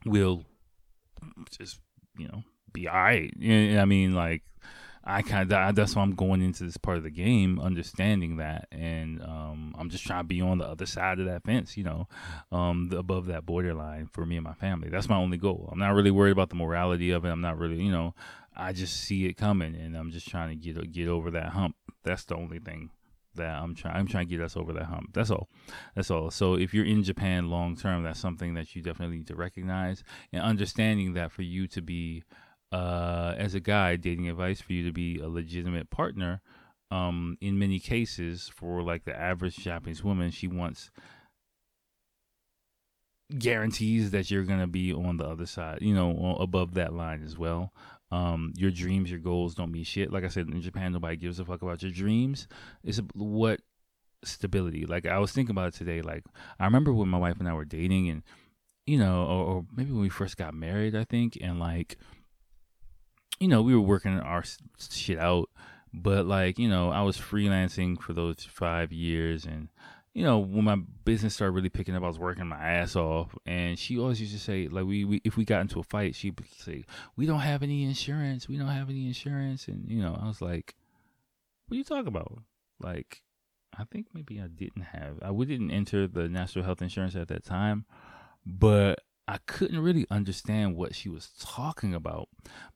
[0.05, 0.45] will
[1.57, 1.80] just
[2.18, 2.43] you know
[2.74, 4.43] be all right i mean like
[5.03, 8.68] i kind of that's why i'm going into this part of the game understanding that
[8.72, 11.84] and um, i'm just trying to be on the other side of that fence you
[11.84, 12.07] know
[12.51, 14.89] um, the, above that borderline for me and my family.
[14.89, 15.70] That's my only goal.
[15.72, 17.30] I'm not really worried about the morality of it.
[17.30, 18.13] I'm not really you know
[18.59, 21.76] i just see it coming and i'm just trying to get get over that hump.
[22.03, 22.89] That's the only thing
[23.38, 25.14] that I'm trying I'm trying to get us over that hump.
[25.14, 25.50] That's all.
[25.96, 26.30] That's all.
[26.30, 30.04] So if you're in Japan long term, that's something that you definitely need to recognize
[30.32, 32.24] and understanding that for you to be
[32.72, 36.42] uh, as a guy dating advice for you to be a legitimate partner
[36.92, 40.90] um, in many cases for like the average Japanese woman, she wants
[43.38, 47.38] guarantees that you're gonna be on the other side, you know, above that line as
[47.38, 47.74] well.
[48.12, 50.12] Um, your dreams, your goals don't mean shit.
[50.12, 52.47] Like I said, in Japan, nobody gives a fuck about your dreams.
[52.84, 53.60] It's what
[54.24, 54.86] stability.
[54.86, 56.01] Like I was thinking about it today.
[56.01, 56.24] Like
[56.60, 58.24] I remember when my wife and I were dating, and
[58.86, 61.97] you know, or, or maybe when we first got married, I think, and like,
[63.39, 64.43] you know, we were working our
[64.89, 65.49] shit out,
[65.93, 69.68] but like, you know, I was freelancing for those five years, and
[70.18, 73.38] you know, when my business started really picking up, I was working my ass off.
[73.45, 76.15] And she always used to say, like, we, we if we got into a fight,
[76.15, 78.49] she'd say, "We don't have any insurance.
[78.49, 80.74] We don't have any insurance." And you know, I was like,
[81.68, 82.39] "What are you talking about?"
[82.80, 83.22] Like,
[83.78, 85.20] I think maybe I didn't have.
[85.22, 87.86] I we didn't enter the national health insurance at that time,
[88.43, 92.28] but I couldn't really understand what she was talking about.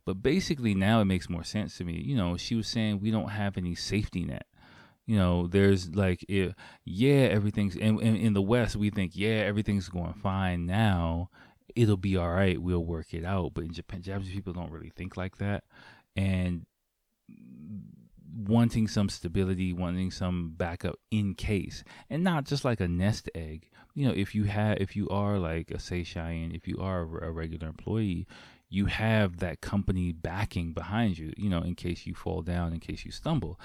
[0.06, 2.04] But basically, now it makes more sense to me.
[2.06, 4.46] You know, she was saying we don't have any safety net
[5.12, 6.54] you know there's like if,
[6.86, 11.30] yeah everything's in, in, the west we think yeah everything's going fine now.
[11.76, 12.62] It'll be all right.
[12.62, 13.54] We'll work it out.
[13.54, 15.66] But in japan japanese people don't really think like that.
[16.16, 16.66] And
[18.34, 23.68] wanting some stability wanting some backup in case and not just like a nest egg.
[23.94, 27.32] You know if you have if you are like a seishain if you are a
[27.32, 28.28] regular employee
[28.72, 32.80] you have that company backing behind you, you know, in case you fall down, in
[32.80, 33.60] case you stumble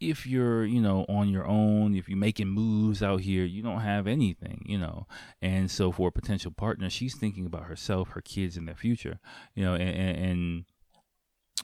[0.00, 3.80] if you're you know on your own if you're making moves out here you don't
[3.80, 5.06] have anything you know.
[5.42, 9.18] And so for a potential partner she's thinking about herself her kids and their future
[9.54, 10.64] you know and and,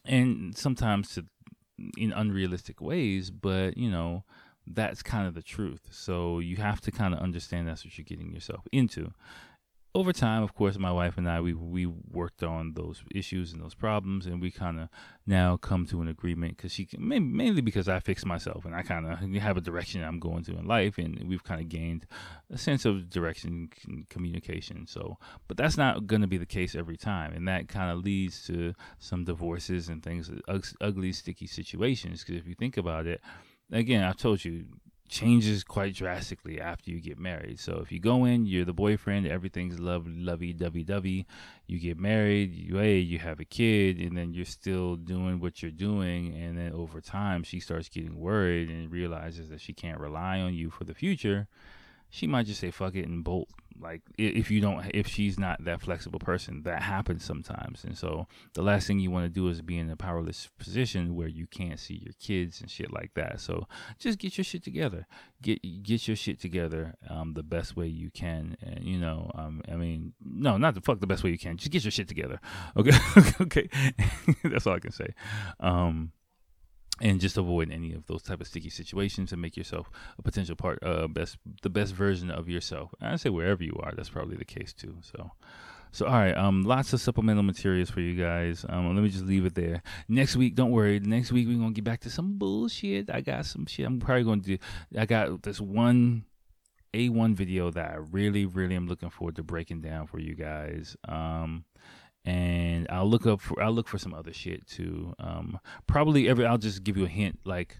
[0.04, 1.24] and sometimes to,
[1.96, 4.24] in unrealistic ways but you know
[4.66, 5.88] that's kind of the truth.
[5.90, 9.12] So you have to kind of understand that's what you're getting yourself into
[9.96, 13.62] over time, of course, my wife and I we we worked on those issues and
[13.62, 14.88] those problems, and we kind of
[15.24, 19.06] now come to an agreement because she mainly because I fixed myself and I kind
[19.06, 22.06] of have a direction I'm going to in life, and we've kind of gained
[22.50, 24.86] a sense of direction and communication.
[24.88, 25.16] So,
[25.46, 28.44] but that's not going to be the case every time, and that kind of leads
[28.48, 30.28] to some divorces and things,
[30.80, 32.24] ugly, sticky situations.
[32.24, 33.20] Because if you think about it,
[33.70, 34.64] again, I've told you
[35.14, 37.60] changes quite drastically after you get married.
[37.60, 41.26] So if you go in, you're the boyfriend, everything's love, lovey, dovey, dovey.
[41.68, 45.62] You get married, you hey, you have a kid, and then you're still doing what
[45.62, 50.00] you're doing, and then over time she starts getting worried and realizes that she can't
[50.00, 51.46] rely on you for the future.
[52.10, 53.48] She might just say fuck it and bolt
[53.80, 57.84] like if you don't if she's not that flexible person that happens sometimes.
[57.84, 61.14] And so the last thing you want to do is be in a powerless position
[61.14, 63.40] where you can't see your kids and shit like that.
[63.40, 63.66] So
[63.98, 65.06] just get your shit together.
[65.42, 68.56] Get get your shit together um, the best way you can.
[68.62, 71.56] And you know um, i mean no not the fuck the best way you can.
[71.56, 72.40] Just get your shit together.
[72.76, 72.92] Okay?
[73.40, 73.68] Okay.
[74.44, 75.14] That's all i can say.
[75.60, 76.12] Um
[77.00, 80.54] and just avoid any of those type of sticky situations and make yourself a potential
[80.54, 82.94] part uh best the best version of yourself.
[83.00, 85.32] And i say wherever you are that's probably the case too so.
[85.90, 88.64] So all right um lots of supplemental materials for you guys.
[88.68, 89.82] Um let me just leave it there.
[90.08, 91.00] Next week don't worry.
[91.00, 93.10] Next week we're gonna get back to some bullshit.
[93.10, 93.86] I got some shit.
[93.86, 94.58] I'm probably gonna do
[94.96, 96.24] i got this one
[96.92, 100.96] a1 video that i really really am looking forward to breaking down for you guys.
[101.08, 101.64] Um
[102.24, 105.14] and I'll look up for I'll look for some other shit too.
[105.18, 107.78] Um, probably every I'll just give you a hint like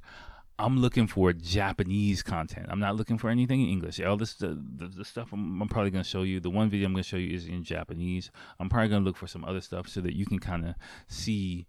[0.59, 2.67] I'm looking for Japanese content.
[2.69, 4.01] I'm not looking for anything in English.
[4.01, 6.39] All this the, the, the stuff I'm, I'm, probably gonna show you.
[6.39, 8.31] The one video I'm gonna show you is in Japanese.
[8.61, 10.75] I'm probably gonna look for some other stuff so that you can kind of
[11.09, 11.67] see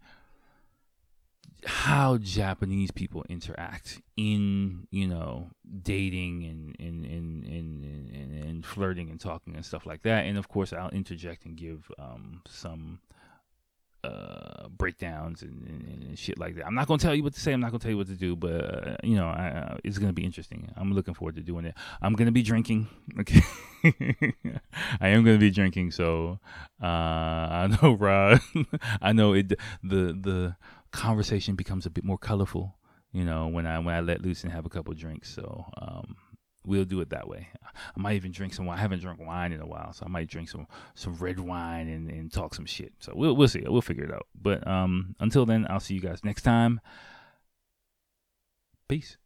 [1.65, 5.49] how Japanese people interact in you know
[5.81, 10.25] dating and and, and and, and, and flirting and talking and stuff like that.
[10.25, 12.99] And of course, I'll interject and give um, some
[14.05, 16.65] uh, breakdowns and, and, and, shit like that.
[16.65, 17.53] I'm not gonna tell you what to say.
[17.53, 19.97] I'm not gonna tell you what to do, but uh, you know, I, uh, it's
[19.97, 20.71] gonna be interesting.
[20.75, 21.75] I'm looking forward to doing it.
[22.01, 22.87] I'm gonna be drinking.
[23.19, 23.41] Okay,
[24.99, 25.91] I am gonna be drinking.
[25.91, 26.39] So
[26.81, 28.41] uh, I know, Rod.
[29.01, 29.49] I know it.
[29.49, 30.55] The the
[30.95, 32.77] conversation becomes a bit more colorful,
[33.11, 35.33] you know, when I when I let loose and have a couple drinks.
[35.33, 36.15] So um,
[36.65, 37.47] we'll do it that way.
[37.95, 38.77] I might even drink some wine.
[38.77, 41.87] I haven't drunk wine in a while, so I might drink some some red wine
[41.87, 42.93] and, and talk some shit.
[42.99, 43.63] So we'll we'll see.
[43.65, 44.27] We'll figure it out.
[44.39, 46.81] But um, until then, I'll see you guys next time.
[48.87, 49.17] Peace.